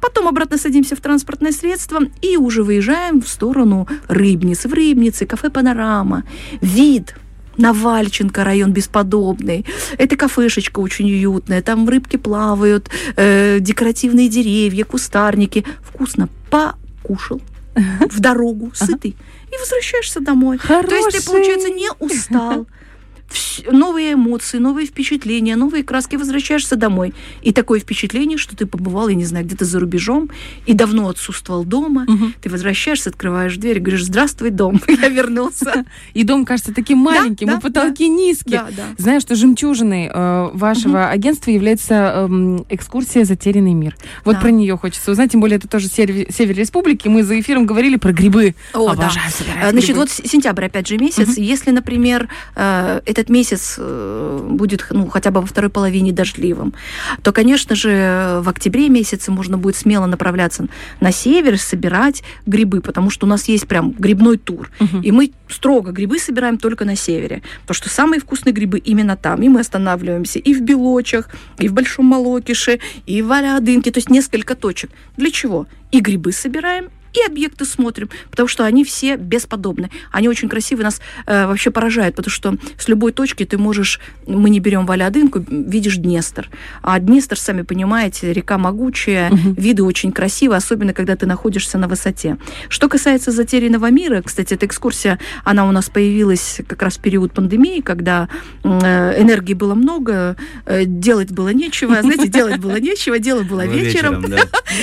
Потом 0.00 0.26
обратно 0.26 0.56
садимся 0.56 0.96
в 0.96 1.00
транспортное 1.00 1.52
средство 1.52 2.00
и 2.22 2.38
уже 2.38 2.62
выезжаем 2.62 3.20
в 3.20 3.28
сторону 3.28 3.86
Рыбницы. 4.08 4.68
В 4.68 4.72
Рыбнице 4.72 5.26
кафе 5.26 5.50
«Панорама». 5.50 6.24
Вид 6.62 7.14
на 7.60 7.72
Вальченко 7.72 8.42
район 8.42 8.72
бесподобный. 8.72 9.66
Это 9.98 10.16
кафешечка 10.16 10.80
очень 10.80 11.06
уютная. 11.10 11.62
Там 11.62 11.88
рыбки 11.88 12.16
плавают, 12.16 12.88
э, 13.16 13.58
декоративные 13.60 14.28
деревья, 14.28 14.84
кустарники. 14.84 15.64
Вкусно 15.82 16.28
покушал 16.50 17.40
в 17.74 18.20
дорогу, 18.20 18.72
сытый. 18.74 19.16
И 19.52 19.58
возвращаешься 19.58 20.20
домой. 20.20 20.58
То 20.58 20.80
есть 20.80 21.10
ты, 21.18 21.24
получается, 21.26 21.68
Хороший. 21.68 21.74
не 21.74 21.90
устал. 21.98 22.66
Новые 23.70 24.14
эмоции, 24.14 24.58
новые 24.58 24.86
впечатления, 24.86 25.56
новые 25.56 25.84
краски, 25.84 26.16
возвращаешься 26.16 26.76
домой. 26.76 27.14
И 27.42 27.52
такое 27.52 27.80
впечатление, 27.80 28.38
что 28.38 28.56
ты 28.56 28.66
побывал, 28.66 29.08
я 29.08 29.14
не 29.14 29.24
знаю, 29.24 29.44
где-то 29.44 29.64
за 29.64 29.78
рубежом 29.80 30.30
и 30.66 30.72
давно 30.72 31.08
отсутствовал 31.08 31.64
дома. 31.64 32.04
Мгм. 32.08 32.34
Ты 32.40 32.50
возвращаешься, 32.50 33.10
открываешь 33.10 33.56
дверь 33.56 33.78
и 33.78 33.80
говоришь, 33.80 34.04
здравствуй, 34.04 34.50
дом, 34.50 34.80
я 34.88 35.08
вернулся. 35.08 35.84
И 36.14 36.24
дом 36.24 36.44
кажется 36.44 36.74
таким 36.74 36.98
маленьким, 36.98 37.46
да, 37.46 37.56
и 37.56 37.60
потолки 37.60 38.08
низкие. 38.08 38.64
Да. 38.76 38.84
Знаю, 38.98 39.20
что 39.20 39.34
жемчужиной 39.34 40.10
э, 40.12 40.50
вашего 40.52 41.08
агентства 41.08 41.50
является 41.50 41.94
эм, 41.94 42.64
экскурсия 42.68 43.24
«Затерянный 43.24 43.74
мир». 43.74 43.96
Вот 44.24 44.40
про 44.40 44.50
нее 44.50 44.76
хочется 44.76 45.10
узнать, 45.10 45.32
тем 45.32 45.40
более 45.40 45.58
это 45.58 45.68
тоже 45.68 45.88
север, 45.88 46.26
север 46.32 46.56
республики. 46.56 47.08
Мы 47.08 47.22
за 47.22 47.38
эфиром 47.40 47.66
говорили 47.66 47.96
про 47.96 48.12
грибы. 48.12 48.54
О. 48.74 48.90
Обожаю 48.90 49.30
собирать 49.30 49.64
А, 49.64 49.70
Значит, 49.70 49.90
грибы. 49.90 50.00
вот 50.00 50.10
сентябрь, 50.10 50.66
опять 50.66 50.88
же, 50.88 50.98
месяц. 50.98 51.36
Если, 51.36 51.70
например, 51.70 52.28
э, 52.56 53.00
этот 53.20 53.30
месяц 53.30 53.76
э, 53.78 54.48
будет 54.50 54.86
ну, 54.90 55.08
хотя 55.08 55.30
бы 55.30 55.40
во 55.40 55.46
второй 55.46 55.70
половине 55.70 56.12
дождливым, 56.12 56.74
то, 57.22 57.32
конечно 57.32 57.74
же, 57.74 58.40
в 58.42 58.48
октябре 58.48 58.88
месяце 58.88 59.30
можно 59.30 59.58
будет 59.58 59.76
смело 59.76 60.06
направляться 60.06 60.66
на 61.00 61.12
север, 61.12 61.58
собирать 61.58 62.22
грибы, 62.46 62.80
потому 62.80 63.10
что 63.10 63.26
у 63.26 63.28
нас 63.28 63.48
есть 63.48 63.68
прям 63.68 63.92
грибной 63.92 64.38
тур. 64.38 64.70
Мгм. 64.80 65.02
И 65.02 65.12
мы 65.12 65.32
строго 65.48 65.92
грибы 65.92 66.18
собираем 66.18 66.58
только 66.58 66.84
на 66.84 66.96
севере, 66.96 67.42
потому 67.62 67.74
что 67.74 67.88
самые 67.88 68.20
вкусные 68.20 68.52
грибы 68.52 68.78
именно 68.78 69.16
там. 69.16 69.42
И 69.42 69.48
мы 69.48 69.60
останавливаемся 69.60 70.38
и 70.38 70.54
в 70.54 70.62
Белочах, 70.62 71.28
и 71.58 71.68
в 71.68 71.72
Большом 71.72 72.06
Молокише, 72.06 72.80
и 73.06 73.22
в 73.22 73.28
Валядынке, 73.28 73.90
то 73.90 73.98
есть 73.98 74.10
несколько 74.10 74.54
точек. 74.54 74.90
Для 75.16 75.30
чего? 75.30 75.66
И 75.92 76.00
грибы 76.00 76.32
собираем, 76.32 76.88
и 77.12 77.20
объекты 77.26 77.64
смотрим, 77.64 78.08
потому 78.30 78.48
что 78.48 78.64
они 78.64 78.84
все 78.84 79.16
бесподобны. 79.16 79.90
Они 80.12 80.28
очень 80.28 80.48
красивые, 80.48 80.84
нас 80.84 81.00
э, 81.26 81.46
вообще 81.46 81.70
поражают, 81.70 82.16
потому 82.16 82.30
что 82.32 82.54
с 82.78 82.88
любой 82.88 83.12
точки 83.12 83.44
ты 83.44 83.58
можешь, 83.58 84.00
мы 84.26 84.50
не 84.50 84.60
берем 84.60 84.86
Валядынку, 84.86 85.44
видишь 85.48 85.96
Днестр. 85.96 86.48
А 86.82 86.98
Днестр, 86.98 87.38
сами 87.38 87.62
понимаете, 87.62 88.32
река 88.32 88.58
могучая, 88.58 89.30
Мгм. 89.30 89.54
виды 89.54 89.82
очень 89.82 90.12
красивые, 90.12 90.58
особенно 90.58 90.92
когда 90.92 91.16
ты 91.16 91.26
находишься 91.26 91.78
на 91.78 91.88
высоте. 91.88 92.36
Что 92.68 92.88
касается 92.88 93.30
затерянного 93.30 93.90
мира, 93.90 94.22
кстати, 94.24 94.54
эта 94.54 94.66
экскурсия, 94.66 95.18
она 95.44 95.68
у 95.68 95.72
нас 95.72 95.88
появилась 95.88 96.60
как 96.66 96.82
раз 96.82 96.96
в 96.96 97.00
период 97.00 97.32
пандемии, 97.32 97.80
когда 97.80 98.28
э, 98.62 98.68
энергии 99.22 99.54
было 99.54 99.74
много, 99.74 100.36
э, 100.66 100.84
делать 100.84 101.30
было 101.30 101.48
нечего. 101.50 102.00
Знаете, 102.02 102.28
делать 102.28 102.58
было 102.58 102.78
нечего, 102.80 103.18
дело 103.18 103.42
было 103.42 103.66
вечером. 103.66 104.24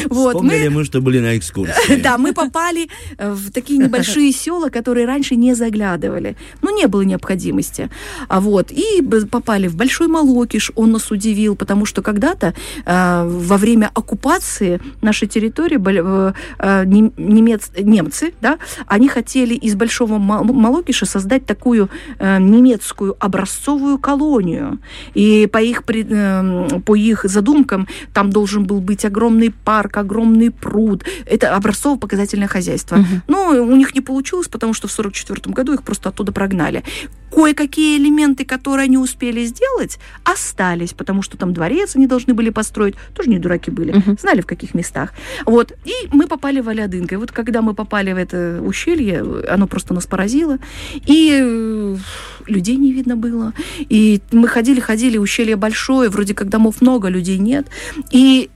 Вот, 0.09 0.35
Вспомнили 0.35 0.67
мы, 0.67 0.83
что 0.83 1.01
были 1.01 1.19
на 1.19 1.37
экскурсии. 1.37 2.01
Да, 2.07 2.16
Мы 2.17 2.33
попали 2.33 2.89
э, 3.17 3.31
в 3.31 3.51
такие 3.51 3.79
небольшие 3.79 4.31
села, 4.31 4.69
которые 4.69 5.05
раньше 5.05 5.35
не 5.35 5.53
заглядывали. 5.53 6.35
Ну, 6.61 6.75
не 6.75 6.87
было 6.87 7.01
необходимости. 7.01 7.89
А 8.27 8.39
вот, 8.39 8.71
и 8.71 9.01
попали 9.31 9.67
в 9.67 9.75
Большой 9.75 10.07
Молокиш, 10.07 10.71
он 10.75 10.91
нас 10.91 11.11
удивил, 11.11 11.55
потому 11.55 11.85
что 11.85 12.01
когда-то 12.01 12.53
э, 12.85 13.27
во 13.27 13.57
время 13.57 13.91
оккупации 13.93 14.79
нашей 15.01 15.27
территории 15.27 15.77
э, 15.77 16.85
немец, 16.85 17.71
немцы, 17.77 18.33
да, 18.41 18.57
они 18.87 19.07
хотели 19.07 19.53
из 19.53 19.75
Большого 19.75 20.17
Молокиша 20.17 21.05
создать 21.05 21.45
такую 21.45 21.89
немецкую 22.19 23.15
образцовую 23.19 23.97
колонию. 23.97 24.79
И 25.13 25.47
по 25.51 25.59
их, 25.59 25.83
по 25.83 26.95
их 26.95 27.23
задумкам 27.23 27.87
там 28.13 28.29
должен 28.29 28.65
был 28.65 28.79
быть 28.81 29.05
огромный 29.05 29.51
парк, 29.51 29.97
огромный 29.97 30.51
пруд. 30.51 31.03
Это 31.25 31.55
образцово-показательное 32.07 32.47
хозяйство. 32.47 32.97
Угу. 32.97 33.05
Но 33.27 33.49
у 33.49 33.75
них 33.75 33.93
не 33.93 34.01
получилось, 34.01 34.47
потому 34.47 34.73
что 34.73 34.87
в 34.87 34.99
1944 34.99 35.53
году 35.53 35.73
их 35.73 35.83
просто 35.83 36.09
оттуда 36.09 36.31
прогнали. 36.31 36.83
Кое-какие 37.31 37.97
элементы, 37.97 38.45
которые 38.45 38.85
они 38.85 38.97
успели 38.97 39.45
сделать, 39.45 39.99
остались, 40.23 40.93
потому 40.93 41.21
что 41.21 41.37
там 41.37 41.53
дворец 41.53 41.95
они 41.95 42.07
должны 42.07 42.33
были 42.33 42.49
построить. 42.49 42.95
Тоже 43.13 43.29
не 43.29 43.39
дураки 43.39 43.71
были. 43.71 43.91
Угу. 43.97 44.17
Знали, 44.19 44.41
в 44.41 44.45
каких 44.45 44.73
местах. 44.73 45.13
Вот. 45.45 45.73
И 45.85 45.93
мы 46.11 46.27
попали 46.27 46.61
в 46.61 46.69
Алядынка. 46.69 47.15
И 47.15 47.17
вот 47.17 47.31
когда 47.31 47.61
мы 47.61 47.73
попали 47.73 48.13
в 48.13 48.17
это 48.17 48.61
ущелье, 48.63 49.23
оно 49.49 49.67
просто 49.67 49.93
нас 49.93 50.05
поразило. 50.05 50.57
И 51.05 51.39
э, 51.41 51.97
людей 52.47 52.77
не 52.77 52.93
видно 52.93 53.15
было. 53.15 53.53
И 53.89 54.21
мы 54.31 54.47
ходили, 54.47 54.79
ходили, 54.79 55.17
ущелье 55.17 55.55
большое, 55.55 56.09
вроде 56.09 56.33
как 56.33 56.49
домов 56.49 56.81
много, 56.81 57.09
людей 57.09 57.37
нет. 57.37 57.67
И 58.11 58.49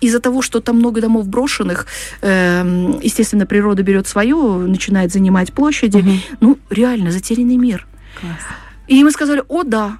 из-за 0.00 0.20
того, 0.20 0.42
что 0.42 0.60
там 0.60 0.76
много 0.76 1.00
домов 1.00 1.28
брошенных, 1.28 1.86
э, 2.22 2.98
естественно, 3.02 3.46
природа 3.46 3.82
берет 3.82 4.06
свое, 4.06 4.36
начинает 4.36 5.12
занимать 5.12 5.52
площади. 5.52 5.98
Угу. 5.98 6.10
Ну, 6.40 6.58
реально, 6.70 7.10
затерянный 7.10 7.56
мир. 7.56 7.86
Класс. 8.20 8.40
И 8.88 9.04
мы 9.04 9.10
сказали, 9.10 9.42
о, 9.48 9.64
да, 9.64 9.98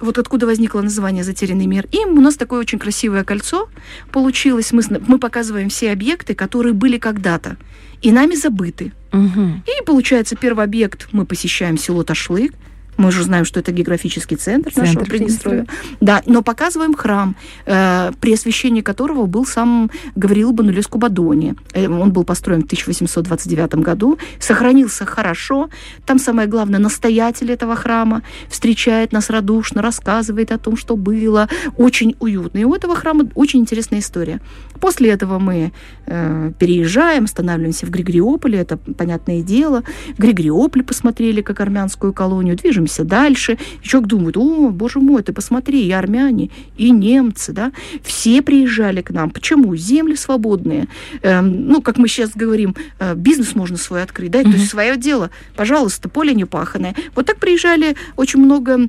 вот 0.00 0.18
откуда 0.18 0.46
возникло 0.46 0.80
название 0.80 1.24
«Затерянный 1.24 1.66
мир». 1.66 1.86
И 1.92 1.98
у 2.04 2.20
нас 2.20 2.36
такое 2.36 2.60
очень 2.60 2.78
красивое 2.78 3.22
кольцо 3.22 3.68
получилось. 4.10 4.72
Мы, 4.72 4.82
мы 5.06 5.18
показываем 5.18 5.68
все 5.68 5.92
объекты, 5.92 6.34
которые 6.34 6.72
были 6.72 6.98
когда-то 6.98 7.56
и 8.02 8.10
нами 8.12 8.34
забыты. 8.34 8.92
Угу. 9.12 9.62
И 9.66 9.84
получается, 9.84 10.36
первый 10.36 10.64
объект 10.64 11.08
мы 11.12 11.26
посещаем 11.26 11.76
село 11.76 12.02
Ташлык, 12.02 12.54
мы 13.00 13.12
же 13.12 13.24
знаем, 13.24 13.44
что 13.44 13.60
это 13.60 13.72
географический 13.72 14.36
центр, 14.36 14.70
центр 14.72 14.88
нашего 14.88 15.04
Приднестровья. 15.04 15.66
Да, 16.00 16.22
но 16.26 16.42
показываем 16.42 16.94
храм, 16.94 17.34
э, 17.66 18.12
при 18.20 18.34
освящении 18.34 18.82
которого 18.82 19.26
был 19.26 19.46
сам 19.46 19.90
Гавриил 20.16 20.52
Банулес 20.52 20.86
Кубадони. 20.86 21.54
Э, 21.72 21.88
он 21.88 22.12
был 22.12 22.24
построен 22.24 22.62
в 22.62 22.66
1829 22.66 23.74
году, 23.76 24.18
сохранился 24.38 25.06
хорошо. 25.06 25.70
Там 26.06 26.18
самое 26.18 26.46
главное, 26.46 26.78
настоятель 26.78 27.50
этого 27.50 27.74
храма 27.74 28.22
встречает 28.48 29.12
нас 29.12 29.30
радушно, 29.30 29.82
рассказывает 29.82 30.52
о 30.52 30.58
том, 30.58 30.76
что 30.76 30.96
было. 30.96 31.48
Очень 31.78 32.14
уютно. 32.20 32.58
И 32.58 32.64
у 32.64 32.74
этого 32.74 32.94
храма 32.94 33.24
очень 33.34 33.60
интересная 33.60 34.00
история. 34.00 34.40
После 34.80 35.10
этого 35.10 35.38
мы 35.38 35.72
э, 36.06 36.52
переезжаем, 36.58 37.24
останавливаемся 37.24 37.86
в 37.86 37.90
Григориополе, 37.90 38.58
это 38.58 38.76
понятное 38.76 39.42
дело. 39.42 39.82
В 40.16 40.18
Григориополе 40.18 40.84
посмотрели, 40.84 41.40
как 41.40 41.60
армянскую 41.60 42.12
колонию, 42.12 42.56
движемся 42.56 42.89
двигаемся 42.90 43.04
дальше. 43.04 43.58
И 43.82 43.88
человек 43.88 44.08
думает, 44.08 44.36
о, 44.36 44.70
боже 44.70 45.00
мой, 45.00 45.22
ты 45.22 45.32
посмотри, 45.32 45.86
и 45.86 45.92
армяне, 45.92 46.50
и 46.76 46.90
немцы, 46.90 47.52
да, 47.52 47.72
все 48.02 48.42
приезжали 48.42 49.02
к 49.02 49.10
нам. 49.10 49.30
Почему? 49.30 49.76
Земли 49.76 50.16
свободные. 50.16 50.88
Эм, 51.22 51.68
ну, 51.68 51.82
как 51.82 51.98
мы 51.98 52.08
сейчас 52.08 52.30
говорим, 52.34 52.74
э, 52.98 53.14
бизнес 53.14 53.54
можно 53.54 53.76
свой 53.76 54.02
открыть, 54.02 54.30
да, 54.30 54.40
mm-hmm. 54.40 54.52
то 54.52 54.56
есть 54.56 54.70
свое 54.70 54.96
дело. 54.96 55.30
Пожалуйста, 55.56 56.08
поле 56.08 56.34
не 56.34 56.44
паханое. 56.44 56.94
Вот 57.14 57.26
так 57.26 57.38
приезжали 57.38 57.96
очень 58.16 58.40
много 58.40 58.88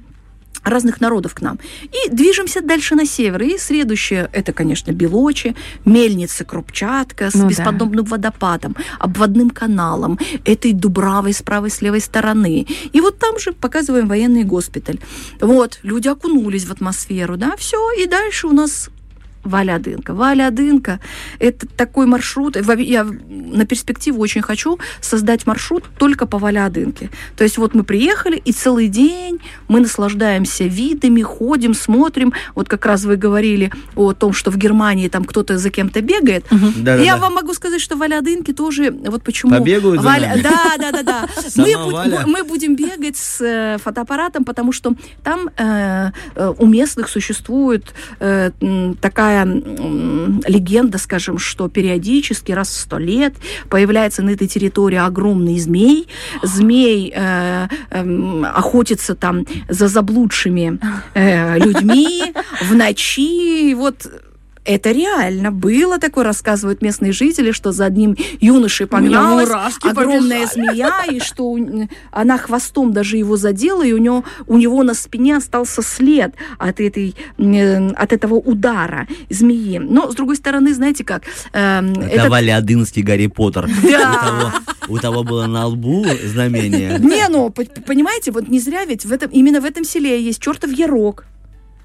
разных 0.64 1.02
народов 1.02 1.36
к 1.36 1.42
нам. 1.42 1.60
И 1.84 2.10
движемся 2.10 2.62
дальше 2.62 2.96
на 2.96 3.06
север. 3.06 3.42
И 3.44 3.58
следующее, 3.58 4.30
это, 4.34 4.54
конечно, 4.54 4.92
Белочи, 4.92 5.56
Мельница, 5.86 6.46
Крупчатка 6.46 7.30
с 7.30 7.36
ну, 7.36 7.48
бесподобным 7.48 8.06
да. 8.06 8.12
водопадом, 8.12 8.76
обводным 9.00 9.50
каналом, 9.50 10.20
этой 10.46 10.74
Дубравой 10.74 11.34
с 11.34 11.42
правой, 11.42 11.70
с 11.70 11.82
левой 11.82 12.02
стороны. 12.02 12.68
И 12.94 13.02
вот 13.02 13.20
там 13.20 13.40
же 13.40 13.54
показываем 13.54 14.08
военный 14.08 14.44
госпиталь. 14.44 15.00
Вот, 15.40 15.80
люди 15.84 16.08
окунулись 16.08 16.66
в 16.66 16.72
атмосферу, 16.72 17.38
да, 17.38 17.56
все, 17.58 17.78
и 17.94 18.06
дальше 18.06 18.48
у 18.48 18.54
нас 18.54 18.90
Валя 19.44 19.80
Дынка. 19.80 20.14
Валя 20.14 20.52
Дынка– 20.52 21.00
это 21.40 21.68
такой 21.68 22.06
маршрут. 22.06 22.56
Я 22.80 23.04
на 23.06 23.66
перспективу 23.66 24.22
очень 24.22 24.42
хочу 24.42 24.80
создать 25.02 25.48
маршрут 25.48 25.84
только 25.98 26.26
по 26.26 26.38
Валя 26.38 26.70
Дынке. 26.70 27.10
То 27.36 27.44
есть 27.44 27.58
вот 27.58 27.74
мы 27.74 27.84
приехали, 27.84 28.38
и 28.38 28.52
целый 28.52 28.88
день 28.88 29.40
мы 29.68 29.80
наслаждаемся 29.80 30.66
видами, 30.66 31.22
ходим, 31.22 31.74
смотрим. 31.74 32.34
Вот 32.56 32.70
как 32.70 32.86
раз 32.86 33.04
вы 33.06 33.16
говорили 33.16 33.72
о 33.96 34.14
том, 34.14 34.34
что 34.34 34.52
в 34.52 34.58
Германии 34.58 35.08
там 35.08 35.26
кто-то 35.26 35.58
за 35.58 35.70
кем-то 35.70 36.02
бегает. 36.02 36.46
Угу. 36.52 36.66
Да, 36.78 36.96
Я 36.96 37.16
да, 37.16 37.22
вам 37.22 37.36
могу 37.36 37.54
сказать, 37.54 37.82
что 37.82 37.96
Валя 37.96 38.22
Дынки 38.22 38.54
тоже, 38.54 38.92
вот 38.92 39.24
почему... 39.24 39.52
Побегают 39.58 40.02
Валя... 40.02 40.40
Да, 40.42 40.78
да, 40.78 40.92
да, 40.92 41.04
да. 41.04 41.28
мы, 41.56 41.92
Валя. 41.92 42.24
мы 42.26 42.44
будем 42.44 42.76
бегать 42.76 43.18
с 43.18 43.42
э, 43.42 43.78
фотоаппаратом, 43.84 44.44
потому 44.44 44.72
что 44.72 44.94
там 45.24 45.50
э, 45.58 46.12
э 46.36 46.54
у 46.58 46.66
местных 46.66 47.10
существует 47.10 47.94
э, 48.20 48.52
такая 49.02 49.31
такая 49.32 49.46
легенда, 50.48 50.98
скажем, 50.98 51.38
что 51.38 51.70
периодически 51.70 52.52
раз 52.52 52.70
в 52.70 52.78
сто 52.78 52.98
лет 52.98 53.34
появляется 53.70 54.22
на 54.22 54.32
этой 54.32 54.48
территории 54.48 54.98
огромный 54.98 55.60
змей. 55.60 56.08
Змей 56.44 57.14
э, 57.16 57.68
э, 57.90 58.44
охотится 58.54 59.16
там 59.16 59.46
за 59.70 59.88
заблудшими 59.88 60.80
э, 61.14 61.60
людьми 61.60 62.34
в 62.62 62.76
ночи. 62.76 63.74
Вот 63.74 64.08
это 64.66 64.92
реально 64.92 65.52
было 65.52 65.98
такое, 65.98 66.24
рассказывают 66.24 66.82
местные 66.82 67.12
жители, 67.12 67.52
что 67.52 67.72
за 67.72 67.86
одним 67.86 68.16
юношей 68.40 68.88
погналась 68.88 69.50
огромная 69.82 70.48
побежали. 70.48 70.70
змея, 70.72 71.06
и 71.10 71.20
что 71.20 71.58
она 72.12 72.38
хвостом 72.38 72.94
даже 72.94 73.18
его 73.18 73.38
задела, 73.38 73.84
и 73.84 73.92
у 73.94 73.98
него, 73.98 74.24
у 74.48 74.58
него 74.58 74.84
на 74.84 74.94
спине 74.94 75.38
остался 75.38 75.82
след 75.82 76.34
от, 76.60 76.80
этой, 76.80 77.16
от 77.38 78.14
этого 78.14 78.36
удара 78.36 79.08
змеи. 79.30 79.80
Но, 79.80 80.12
с 80.12 80.16
другой 80.16 80.36
стороны, 80.36 80.74
знаете 80.74 81.04
как... 81.04 81.24
Э, 81.54 81.80
это 81.82 82.06
этот... 82.06 82.30
Валядынский 82.30 83.02
Гарри 83.02 83.28
Поттер. 83.28 83.68
Да. 83.84 84.54
У 84.88 84.98
того, 84.98 84.98
у 84.98 84.98
того 84.98 85.24
было 85.24 85.48
на 85.48 85.66
лбу 85.68 86.06
знамение. 86.24 87.00
Не, 87.00 87.28
ну, 87.30 87.50
понимаете, 87.50 88.32
вот 88.32 88.48
не 88.48 88.60
зря 88.60 88.86
ведь 88.86 89.06
в 89.06 89.12
этом, 89.12 89.30
именно 89.32 89.60
в 89.60 89.66
этом 89.66 89.84
селе 89.84 90.22
есть 90.22 90.40
чертов 90.42 90.72
ярок. 90.72 91.26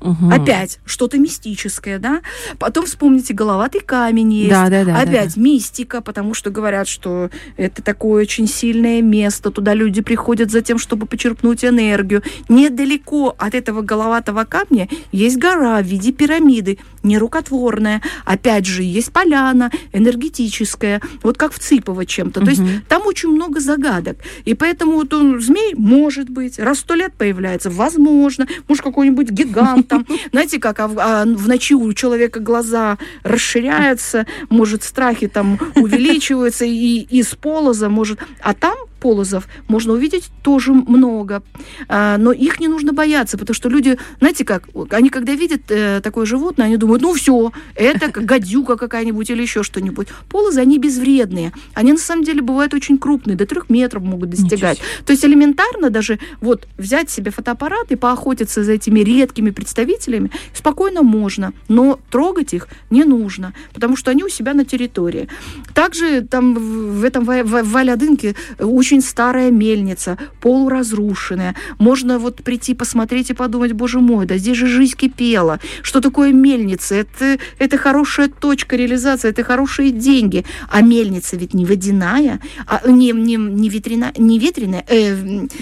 Угу. 0.00 0.30
Опять 0.30 0.78
что-то 0.84 1.18
мистическое, 1.18 1.98
да? 1.98 2.20
Потом 2.58 2.86
вспомните, 2.86 3.34
головатый 3.34 3.80
камень 3.80 4.32
есть. 4.32 4.50
Да, 4.50 4.68
да, 4.68 4.84
да. 4.84 4.98
Опять 4.98 5.34
да, 5.34 5.40
мистика, 5.40 6.00
потому 6.00 6.34
что 6.34 6.50
говорят, 6.50 6.88
что 6.88 7.30
это 7.56 7.82
такое 7.82 8.22
очень 8.22 8.46
сильное 8.46 9.02
место. 9.02 9.50
Туда 9.50 9.74
люди 9.74 10.02
приходят 10.02 10.50
за 10.50 10.60
тем, 10.60 10.78
чтобы 10.78 11.06
почерпнуть 11.06 11.64
энергию. 11.64 12.22
Недалеко 12.48 13.34
от 13.38 13.54
этого 13.54 13.82
головатого 13.82 14.44
камня 14.44 14.88
есть 15.12 15.38
гора 15.38 15.80
в 15.80 15.86
виде 15.86 16.12
пирамиды, 16.12 16.78
нерукотворная. 17.02 18.02
Опять 18.24 18.66
же, 18.66 18.82
есть 18.82 19.12
поляна 19.12 19.70
энергетическая, 19.92 21.00
вот 21.22 21.38
как 21.38 21.52
в 21.52 21.58
Цыпово 21.58 22.04
чем-то. 22.04 22.40
Угу. 22.40 22.46
То 22.46 22.50
есть 22.50 22.62
там 22.88 23.06
очень 23.06 23.30
много 23.30 23.60
загадок. 23.60 24.18
И 24.44 24.54
поэтому 24.54 24.92
вот 24.92 25.12
он, 25.14 25.40
змей 25.40 25.74
может 25.74 26.28
быть, 26.28 26.58
раз 26.58 26.78
в 26.78 26.80
сто 26.80 26.94
лет 26.94 27.14
появляется, 27.14 27.70
возможно, 27.70 28.46
может 28.68 28.84
какой-нибудь 28.84 29.30
гигант 29.30 29.85
там, 29.86 30.06
знаете, 30.32 30.58
как 30.58 30.80
а 30.80 30.88
в, 30.88 30.98
а 30.98 31.24
в 31.24 31.48
ночи 31.48 31.74
у 31.74 31.92
человека 31.92 32.40
глаза 32.40 32.98
расширяются, 33.22 34.26
может, 34.48 34.82
страхи 34.82 35.28
там 35.28 35.58
увеличиваются, 35.74 36.64
и 36.64 37.00
из 37.00 37.34
полоза 37.34 37.88
может... 37.88 38.20
А 38.40 38.54
там 38.54 38.76
полозов 39.00 39.48
можно 39.68 39.92
увидеть 39.92 40.30
тоже 40.42 40.72
много. 40.72 41.42
А, 41.88 42.18
но 42.18 42.32
их 42.32 42.60
не 42.60 42.68
нужно 42.68 42.92
бояться, 42.92 43.38
потому 43.38 43.54
что 43.54 43.68
люди, 43.68 43.98
знаете 44.18 44.44
как, 44.44 44.68
они 44.90 45.10
когда 45.10 45.34
видят 45.34 45.62
э, 45.68 46.00
такое 46.02 46.26
животное, 46.26 46.66
они 46.66 46.76
думают, 46.76 47.02
ну 47.02 47.14
все, 47.14 47.52
это 47.74 48.10
гадюка 48.20 48.76
какая-нибудь 48.76 49.30
или 49.30 49.42
еще 49.42 49.62
что-нибудь. 49.62 50.08
Полозы, 50.28 50.60
они 50.60 50.78
безвредные. 50.78 51.52
Они 51.74 51.92
на 51.92 51.98
самом 51.98 52.24
деле 52.24 52.42
бывают 52.42 52.74
очень 52.74 52.98
крупные, 52.98 53.36
до 53.36 53.46
трех 53.46 53.70
метров 53.70 54.02
могут 54.02 54.30
достигать. 54.30 54.80
То 55.04 55.12
есть 55.12 55.24
элементарно 55.24 55.90
даже 55.90 56.18
вот 56.40 56.66
взять 56.76 57.10
себе 57.10 57.30
фотоаппарат 57.30 57.90
и 57.90 57.96
поохотиться 57.96 58.64
за 58.64 58.72
этими 58.72 59.00
редкими 59.00 59.50
представителями 59.50 60.30
спокойно 60.52 61.02
можно, 61.02 61.52
но 61.68 61.98
трогать 62.10 62.54
их 62.54 62.68
не 62.90 63.04
нужно, 63.04 63.52
потому 63.74 63.96
что 63.96 64.10
они 64.10 64.24
у 64.24 64.28
себя 64.28 64.54
на 64.54 64.64
территории. 64.64 65.28
Также 65.74 66.22
там 66.22 66.54
в 66.54 67.04
этом 67.04 67.24
в, 67.24 67.42
в, 67.42 67.62
в 67.62 67.72
Валядынке 67.72 68.34
очень 68.58 68.95
очень 68.96 69.06
старая 69.06 69.50
мельница, 69.50 70.16
полуразрушенная. 70.40 71.54
Можно 71.78 72.18
вот 72.18 72.42
прийти 72.42 72.74
посмотреть 72.74 73.30
и 73.30 73.34
подумать, 73.34 73.72
боже 73.72 74.00
мой, 74.00 74.26
да 74.26 74.38
здесь 74.38 74.56
же 74.56 74.66
жизнь 74.66 74.96
кипела. 74.96 75.58
Что 75.82 76.00
такое 76.00 76.32
мельница? 76.32 76.94
Это, 76.94 77.38
это 77.58 77.76
хорошая 77.76 78.28
точка 78.28 78.76
реализации, 78.76 79.28
это 79.28 79.44
хорошие 79.44 79.90
деньги. 79.90 80.44
А 80.70 80.80
мельница 80.80 81.36
ведь 81.36 81.54
не 81.54 81.66
водяная, 81.66 82.40
а, 82.66 82.88
не, 82.88 83.12
не, 83.12 83.36
не, 83.36 83.68
ветряная, 83.68 84.12
не 84.16 84.38
ветреная, 84.38 84.84
э, 84.88 85.14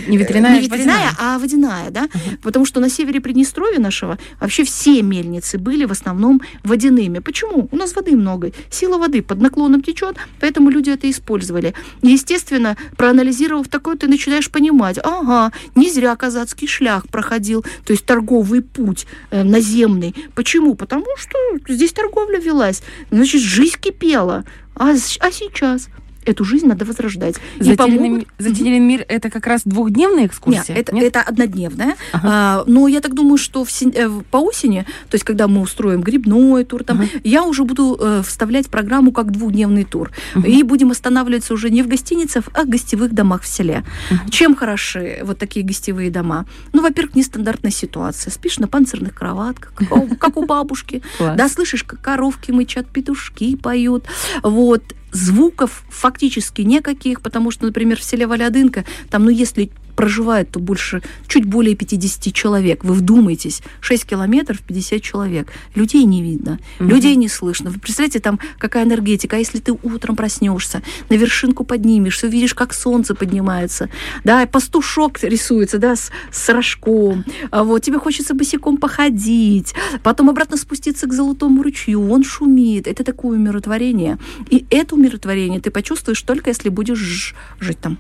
Не 0.07 0.17
ветряная, 0.17 0.61
не 0.61 0.61
ветряная, 0.61 1.11
а 1.19 1.39
водяная, 1.39 1.91
да? 1.91 2.09
Потому 2.43 2.67
что 2.67 2.81
на 2.81 2.89
севере 2.89 3.21
Приднестровья 3.21 3.81
нашего 3.81 4.19
вообще 4.41 4.63
все 4.63 5.03
мельницы 5.03 5.59
были 5.59 5.87
в 5.87 5.91
основном 5.91 6.41
водяными. 6.63 7.19
Почему? 7.19 7.69
У 7.73 7.77
нас 7.77 7.97
воды 7.97 8.17
много, 8.17 8.53
сила 8.71 8.99
воды 8.99 9.23
под 9.23 9.41
наклоном 9.41 9.83
течет, 9.83 10.17
поэтому 10.41 10.71
люди 10.71 10.91
это 10.91 11.11
использовали. 11.11 11.75
Естественно, 12.03 12.77
проанализировав 13.15 13.69
такое, 13.69 13.97
ты 13.97 14.09
начинаешь 14.09 14.51
понимать, 14.51 14.99
ага, 15.03 15.53
не 15.77 15.91
зря 15.91 16.17
казацкий 16.17 16.67
шлях 16.67 17.09
проходил, 17.09 17.63
то 17.85 17.93
есть 17.93 18.05
торговый 18.05 18.61
путь 18.61 19.07
э, 19.31 19.45
наземный. 19.45 20.15
Почему? 20.35 20.75
Потому 20.75 21.07
что 21.17 21.39
здесь 21.69 21.93
торговля 21.93 22.41
велась, 22.41 22.83
значит, 23.11 23.41
жизнь 23.41 23.77
кипела. 23.81 24.45
А, 24.75 24.91
а 25.21 25.31
сейчас? 25.31 25.89
Эту 26.25 26.45
жизнь 26.45 26.67
надо 26.67 26.85
возрождать. 26.85 27.37
И 27.61 27.65
Затерянный, 27.65 27.97
помогут- 27.99 28.19
ми- 28.21 28.27
Затерянный 28.39 28.79
мир 28.79 29.05
это 29.09 29.31
как 29.31 29.47
раз 29.47 29.63
двухдневная 29.65 30.27
экскурсия? 30.27 30.65
нет, 30.69 30.79
это, 30.79 30.95
Нет? 30.95 31.05
это 31.05 31.21
однодневная. 31.23 31.97
А, 32.13 32.65
но 32.67 32.89
я 32.89 33.01
так 33.01 33.15
думаю, 33.15 33.37
что 33.39 33.65
в 33.65 33.71
сен- 33.71 33.93
э, 33.95 34.09
по 34.31 34.39
осени, 34.39 34.85
то 35.11 35.15
есть 35.15 35.25
когда 35.25 35.49
мы 35.49 35.61
устроим 35.61 36.01
грибной 36.03 36.65
тур, 36.65 36.85
там, 36.85 37.01
Ага. 37.01 37.09
я 37.25 37.43
уже 37.45 37.65
буду 37.65 37.97
э, 38.01 38.23
вставлять 38.27 38.69
программу 38.69 39.13
как 39.13 39.31
двухдневный 39.33 39.85
тур. 39.85 40.11
И 40.47 40.63
будем 40.63 40.91
останавливаться 40.91 41.55
уже 41.55 41.71
не 41.71 41.83
в 41.83 41.89
гостиницах, 41.89 42.45
а 42.55 42.63
в 42.65 42.69
гостевых 42.69 43.13
домах 43.13 43.43
в 43.43 43.47
селе. 43.47 43.85
Чем 44.31 44.55
хороши 44.55 45.21
вот 45.25 45.39
такие 45.39 45.65
гостевые 45.65 46.11
дома? 46.11 46.47
Ну, 46.73 46.83
во-первых, 46.83 47.15
нестандартная 47.17 47.71
ситуация. 47.71 48.31
Спишь 48.31 48.59
на 48.59 48.69
панцирных 48.69 49.15
кроватках, 49.15 49.73
как 49.75 49.93
у, 49.97 50.07
как 50.17 50.37
у 50.37 50.47
бабушки. 50.47 51.03
Да, 51.35 51.49
слышишь, 51.49 51.85
как 51.85 52.01
коровки 52.01 52.51
мычат, 52.53 52.87
петушки 52.89 53.57
поют. 53.57 54.05
Вот. 54.43 54.83
Звуков 55.15 55.85
фактически 55.89 56.63
никаких, 56.63 57.21
потому 57.21 57.53
что, 57.53 57.67
например, 57.67 57.99
в 57.99 58.03
селе 58.03 58.27
Валядынка, 58.27 58.85
там, 59.11 59.25
ну, 59.25 59.31
если 59.31 59.71
проживает, 59.95 60.51
то 60.51 60.61
больше, 60.61 61.03
чуть 61.27 61.45
более 61.45 61.75
50 61.75 62.33
человек. 62.35 62.85
Вы 62.85 62.95
вдумайтесь, 62.95 63.63
6 63.81 64.05
километров, 64.07 64.61
50 64.61 65.03
человек. 65.03 65.53
Людей 65.75 66.05
не 66.05 66.23
видно, 66.23 66.59
Мгм. 66.79 66.89
людей 66.89 67.17
не 67.17 67.29
слышно. 67.29 67.71
Вы 67.71 67.79
представляете, 67.81 68.21
там 68.21 68.39
какая 68.59 68.85
энергетика. 68.85 69.37
А 69.37 69.39
если 69.39 69.59
ты 69.59 69.73
утром 69.83 70.17
проснешься, 70.17 70.83
на 71.09 71.15
вершинку 71.15 71.65
поднимешься, 71.65 72.27
увидишь, 72.27 72.55
как 72.55 72.75
солнце 72.75 73.15
поднимается, 73.15 73.89
да, 74.25 74.43
и 74.43 74.47
пастушок 74.47 75.23
рисуется, 75.23 75.79
да, 75.79 75.97
с, 75.97 76.11
с 76.31 76.49
рожком, 76.49 77.25
а 77.51 77.65
вот, 77.65 77.83
тебе 77.83 77.99
хочется 77.99 78.35
босиком 78.35 78.77
походить, 78.77 79.75
потом 80.03 80.31
обратно 80.31 80.57
спуститься 80.57 81.07
к 81.07 81.13
золотому 81.13 81.63
ручью, 81.63 82.11
он 82.11 82.25
шумит. 82.25 82.87
Это 82.87 83.05
такое 83.05 83.39
умиротворение. 83.39 84.19
И 84.51 84.67
это 84.71 84.95
умиротворение 84.95 85.61
ты 85.61 85.71
почувствуешь 85.71 86.21
только, 86.23 86.51
если 86.51 86.69
будешь 86.69 87.35
жить 87.61 87.79
там. 87.81 87.99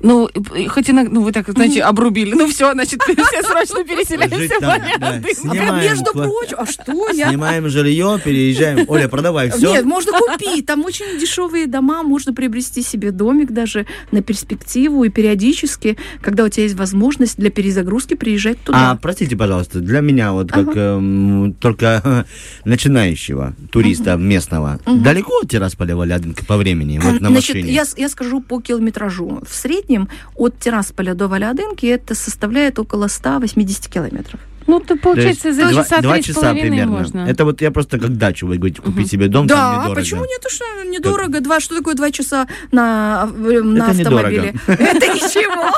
Ну, 0.00 0.28
хоть 0.68 0.90
иногда, 0.90 1.10
ну, 1.12 1.22
вы 1.22 1.32
так, 1.32 1.48
знаете, 1.50 1.82
обрубили. 1.82 2.32
Ну, 2.34 2.46
все, 2.48 2.72
значит, 2.72 3.02
все 3.02 3.42
срочно 3.42 3.82
переселяемся 3.84 4.56
в 4.56 4.60
там, 4.60 4.60
да. 4.60 4.78
Валиадым. 5.08 5.34
Снимаем 5.34 5.74
а 5.74 5.82
между 5.82 6.12
прочим, 6.12 6.56
а 6.58 6.66
что 6.66 7.10
я? 7.10 7.28
Снимаем 7.30 7.68
жилье, 7.68 8.20
переезжаем. 8.24 8.84
Оля, 8.88 9.08
продавай 9.08 9.50
все. 9.56 9.72
Нет, 9.72 9.84
можно 9.84 10.12
купить. 10.12 10.66
Там 10.66 10.84
очень 10.84 11.18
дешевые 11.18 11.66
дома, 11.66 12.02
можно 12.04 12.32
приобрести 12.32 12.82
себе 12.82 13.10
домик 13.10 13.50
даже 13.50 13.86
на 14.12 14.22
перспективу 14.22 15.02
и 15.04 15.08
периодически, 15.08 15.96
когда 16.20 16.44
у 16.44 16.48
тебя 16.48 16.64
есть 16.64 16.76
возможность 16.76 17.36
для 17.36 17.50
перезагрузки, 17.50 18.14
приезжать 18.14 18.58
А, 18.62 18.66
туда. 18.66 18.98
простите, 19.02 19.36
пожалуйста, 19.36 19.80
для 19.80 20.00
меня, 20.00 20.32
вот 20.32 20.52
как 20.52 20.68
Ага. 20.68 20.80
эм, 20.80 21.54
только 21.54 22.24
начинающего 22.64 23.54
туриста 23.72 24.16
местного, 24.16 24.78
Мгм. 24.86 25.02
далеко 25.02 25.40
от 25.42 25.50
Тирасполя 25.50 25.96
Валядинка 25.96 26.44
по 26.44 26.56
времени, 26.56 27.00
вот 27.02 27.20
на 27.20 27.30
Значит, 27.30 27.56
машине? 27.56 27.72
я, 27.72 27.84
я 27.96 28.08
скажу 28.08 28.40
по 28.40 28.60
километражу. 28.60 29.42
В 29.48 29.54
среднем 29.54 29.87
от 30.36 30.58
Тирасполя 30.58 31.14
до 31.14 31.28
Валядынки 31.28 31.86
это 31.86 32.14
составляет 32.14 32.78
около 32.78 33.08
180 33.08 33.88
километров. 33.88 34.40
Ну, 34.66 34.80
то 34.80 34.88
То 34.88 34.96
получается, 34.96 35.50
за 35.54 35.70
два, 35.70 35.82
часа 35.82 36.00
два 36.02 36.20
часа 36.20 36.40
половиной 36.40 36.68
примерно. 36.68 36.92
можно. 36.98 37.20
Это 37.20 37.46
вот 37.46 37.62
я 37.62 37.70
просто 37.70 37.98
как 37.98 38.18
дачу, 38.18 38.46
вы 38.46 38.56
говорите, 38.58 38.82
купить 38.82 38.98
Мгм. 38.98 39.06
себе 39.06 39.28
дом, 39.28 39.48
там 39.48 39.56
да, 39.56 39.76
недорого. 39.78 39.94
почему 39.94 40.20
нет? 40.26 40.44
Что, 40.46 40.64
недорого. 40.84 41.40
Два, 41.40 41.60
что 41.60 41.74
такое 41.78 41.94
два 41.94 42.10
часа 42.10 42.46
на, 42.70 43.30
э, 43.34 43.60
на 43.62 43.84
Это 43.84 43.90
автомобиле? 44.02 44.54
Это 44.66 45.06
ничего. 45.06 45.72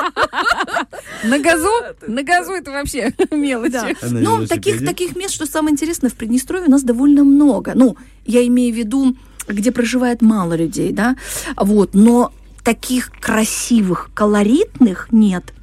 На 1.23 1.39
газу? 1.39 1.69
На 2.07 2.23
газу 2.23 2.51
это 2.51 2.71
вообще 2.71 3.13
мелочи. 3.31 3.95
А 4.01 4.07
Ну, 4.09 4.45
таких, 4.45 4.83
таких 4.85 5.15
мест, 5.15 5.35
что 5.35 5.45
самое 5.45 5.71
интересное, 5.73 6.09
в 6.09 6.15
Приднестровье 6.15 6.67
у 6.67 6.71
нас 6.71 6.83
довольно 6.83 7.23
много. 7.23 7.71
Ну, 7.75 7.95
я 8.25 8.45
имею 8.47 8.73
в 8.73 8.77
виду, 8.77 9.15
где 9.47 9.71
проживает 9.71 10.21
мало 10.21 10.53
людей, 10.55 10.91
да, 10.91 11.15
вот, 11.55 11.91
но 11.93 12.33
таких 12.63 13.11
красивых, 13.19 14.09
колоритных 14.13 15.07
нет. 15.11 15.53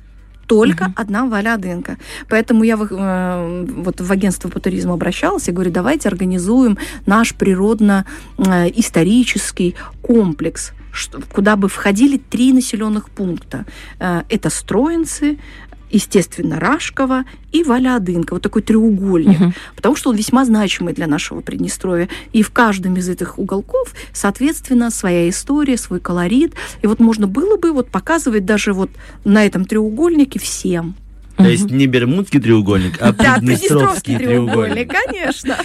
Только 0.46 0.84
Мгм. 0.84 0.94
одна 0.96 1.26
Валядынка. 1.26 1.96
Поэтому 2.28 2.64
я 2.64 2.76
в, 2.78 2.86
э, 2.90 3.66
вот 3.82 4.00
в 4.00 4.10
агентство 4.10 4.48
по 4.48 4.58
туризму 4.60 4.94
обращалась 4.94 5.46
и 5.48 5.52
говорю, 5.52 5.70
давайте 5.70 6.08
организуем 6.08 6.78
наш 7.04 7.34
природно-исторический 7.34 9.74
комплекс, 10.02 10.72
что- 10.90 11.20
куда 11.32 11.56
бы 11.56 11.68
входили 11.68 12.16
три 12.16 12.52
населенных 12.54 13.10
пункта. 13.10 13.66
Э, 13.98 14.22
Это 14.30 14.48
Строинцы, 14.50 15.38
естественно, 15.90 16.60
Рашково 16.60 17.24
и 17.52 17.62
Валядынка. 17.62 18.34
Вот 18.34 18.42
такой 18.42 18.62
треугольник. 18.62 19.40
Мгм. 19.40 19.54
Потому 19.76 19.96
что 19.96 20.10
он 20.10 20.16
весьма 20.16 20.44
значимый 20.44 20.94
для 20.94 21.06
нашего 21.06 21.40
Приднестровья. 21.40 22.08
И 22.32 22.42
в 22.42 22.50
каждом 22.50 22.96
из 22.96 23.08
этих 23.08 23.38
уголков, 23.38 23.94
соответственно, 24.12 24.90
своя 24.90 25.28
история, 25.28 25.76
свой 25.76 26.00
колорит. 26.00 26.54
И 26.82 26.86
вот 26.86 27.00
можно 27.00 27.26
было 27.26 27.56
бы 27.56 27.72
вот 27.72 27.90
показывать 27.90 28.44
даже 28.44 28.72
вот 28.72 28.90
на 29.24 29.44
этом 29.44 29.64
треугольнике 29.64 30.38
всем. 30.38 30.94
То 31.38 31.48
есть 31.48 31.70
не 31.70 31.86
Бермудский 31.86 32.40
треугольник, 32.40 33.00
а 33.00 33.12
Приднестровский 33.12 34.18
треугольник. 34.18 34.92
конечно. 34.92 35.56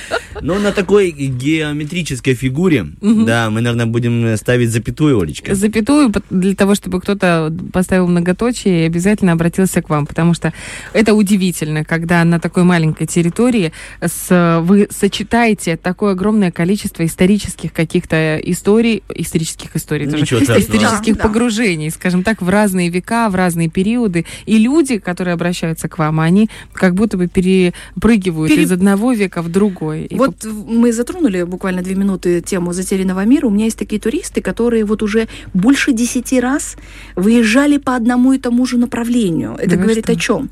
Ну, 0.42 0.60
на 0.60 0.72
такой 0.72 1.10
геометрической 1.12 2.36
фигуре, 2.36 2.88
да, 3.02 3.50
мы, 3.50 3.62
наверное, 3.62 3.88
будем 3.88 4.38
ставить 4.38 4.70
запятую, 4.70 5.20
Олечка. 5.20 5.56
Запятую 5.56 6.14
для 6.30 6.56
того, 6.56 6.76
чтобы 6.76 7.02
кто-то 7.02 7.52
поставил 7.72 8.08
многоточие 8.08 8.84
и 8.84 8.86
обязательно 8.86 9.32
обратился 9.32 9.82
к 9.82 9.90
вам, 9.90 10.06
потому 10.06 10.34
что 10.34 10.54
это 10.94 11.16
удивительно, 11.16 11.84
когда 11.84 12.24
на 12.24 12.40
такой 12.40 12.64
маленькой 12.64 13.08
территории 13.08 13.72
с, 14.00 14.62
вы 14.64 14.88
сочетаете 14.92 15.76
такое 15.76 16.12
огромное 16.12 16.52
количество 16.52 17.04
исторических 17.06 17.74
каких-то 17.74 18.38
историй, 18.38 19.04
исторических 19.10 19.76
историй, 19.76 20.08
тоже, 20.08 20.24
исторических 20.24 21.16
да. 21.16 21.24
погружений, 21.24 21.90
скажем 21.90 22.24
так, 22.24 22.42
в 22.42 22.50
разные 22.50 22.90
века, 22.90 23.30
в 23.30 23.36
разные 23.36 23.70
периоды. 23.70 24.26
И 24.46 24.58
люди, 24.60 25.00
которые 25.00 25.34
обращаются 25.34 25.63
к 25.72 25.98
вам, 25.98 26.20
они 26.20 26.50
как 26.74 26.94
будто 26.94 27.18
бы 27.18 27.28
перепрыгивают 27.28 28.50
Пере- 28.52 28.64
из 28.64 28.72
одного 28.72 29.14
века 29.14 29.42
в 29.42 29.50
другой. 29.50 30.04
И 30.04 30.16
Вот 30.16 30.44
мы 30.46 30.92
затронули 30.92 31.44
буквально 31.44 31.82
две 31.82 31.96
минуты 31.96 32.42
тему 32.42 32.74
затерянного 32.74 33.26
мира. 33.26 33.48
У 33.48 33.50
меня 33.50 33.66
есть 33.66 33.78
такие 33.78 34.00
туристы, 34.02 34.42
которые 34.42 34.86
вот 34.86 35.02
уже 35.04 35.28
больше 35.54 35.94
десяти 35.94 36.40
раз 36.40 36.76
выезжали 37.16 37.78
по 37.78 37.96
одному 37.96 38.34
и 38.34 38.38
тому 38.38 38.66
же 38.66 38.78
направлению. 38.78 39.56
Это 39.58 39.70
Да 39.72 39.76
вы 39.78 39.82
говорит 39.84 40.04
что? 40.06 40.14
о 40.14 40.16
чем? 40.16 40.50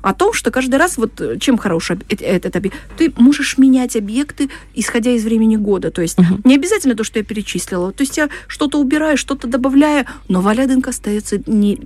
О 0.00 0.14
том, 0.14 0.32
что 0.32 0.50
каждый 0.52 0.76
раз, 0.76 0.96
вот 0.96 1.20
э, 1.20 1.38
чем 1.40 1.58
хорош 1.58 1.90
э- 1.90 1.96
этот 2.20 2.54
объект, 2.54 2.76
ты 2.96 3.12
можешь 3.16 3.58
менять 3.58 3.96
объекты, 3.96 4.48
исходя 4.76 5.10
из 5.10 5.24
времени 5.24 5.56
года. 5.56 5.90
То 5.90 6.02
есть 6.02 6.18
Мгм. 6.18 6.40
не 6.44 6.54
обязательно 6.54 6.94
то, 6.94 7.02
что 7.02 7.18
я 7.18 7.24
перечислила. 7.24 7.90
То 7.92 8.02
есть 8.04 8.16
я 8.16 8.28
что-то 8.46 8.78
убираю, 8.80 9.16
что-то 9.16 9.48
добавляю, 9.48 10.06
но 10.28 10.40
Валядынка 10.40 10.90
остается 10.90 11.40
не, 11.46 11.80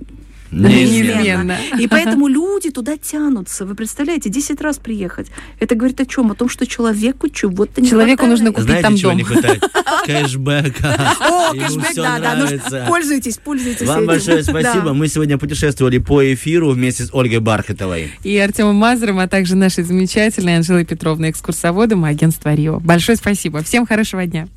Неизменно. 0.51 1.21
неизменно. 1.21 1.57
и 1.79 1.87
поэтому 1.87 2.27
люди 2.27 2.69
туда 2.71 2.97
тянутся. 2.97 3.65
Вы 3.65 3.75
представляете, 3.75 4.29
10 4.29 4.61
раз 4.61 4.77
приехать. 4.77 5.27
Это 5.59 5.75
говорит 5.75 5.99
о 6.01 6.05
чем? 6.05 6.31
О 6.31 6.35
том, 6.35 6.49
что 6.49 6.65
человеку 6.65 7.29
чего-то 7.29 7.81
не 7.81 7.89
Человеку 7.89 8.25
хватает. 8.25 8.29
нужно 8.39 8.51
купить 8.51 8.65
Знаете, 8.65 8.83
там 8.83 8.97
чего 8.97 9.11
дом. 9.11 9.17
не? 9.19 9.23
Кэшбэка. 10.05 11.15
О, 11.19 11.53
Ему 11.53 11.65
кэшбэк, 11.65 11.95
да, 11.95 12.19
да. 12.19 12.35
Ну, 12.35 12.43
нравится. 12.45 12.85
пользуйтесь, 12.87 13.37
пользуйтесь 13.37 13.87
Вам 13.87 13.97
этим. 13.99 14.07
большое 14.07 14.43
спасибо. 14.43 14.85
Да. 14.85 14.93
Мы 14.93 15.07
сегодня 15.07 15.37
путешествовали 15.37 15.97
по 15.97 16.33
эфиру 16.33 16.71
вместе 16.71 17.03
с 17.05 17.13
Ольгой 17.13 17.39
Бархатовой. 17.39 18.11
и 18.23 18.37
Артемом 18.37 18.75
Мазером, 18.75 19.19
а 19.19 19.27
также 19.27 19.55
нашей 19.55 19.83
замечательной 19.83 20.57
Анжелой 20.57 20.85
Петровной, 20.85 21.31
экскурсоводом 21.31 22.03
агентства 22.05 22.53
Рио. 22.53 22.79
Большое 22.79 23.17
спасибо. 23.17 23.63
Всем 23.63 23.85
хорошего 23.85 24.25
дня. 24.25 24.47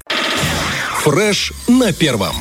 Фреш 1.03 1.53
на 1.69 1.93
первом. 1.93 2.35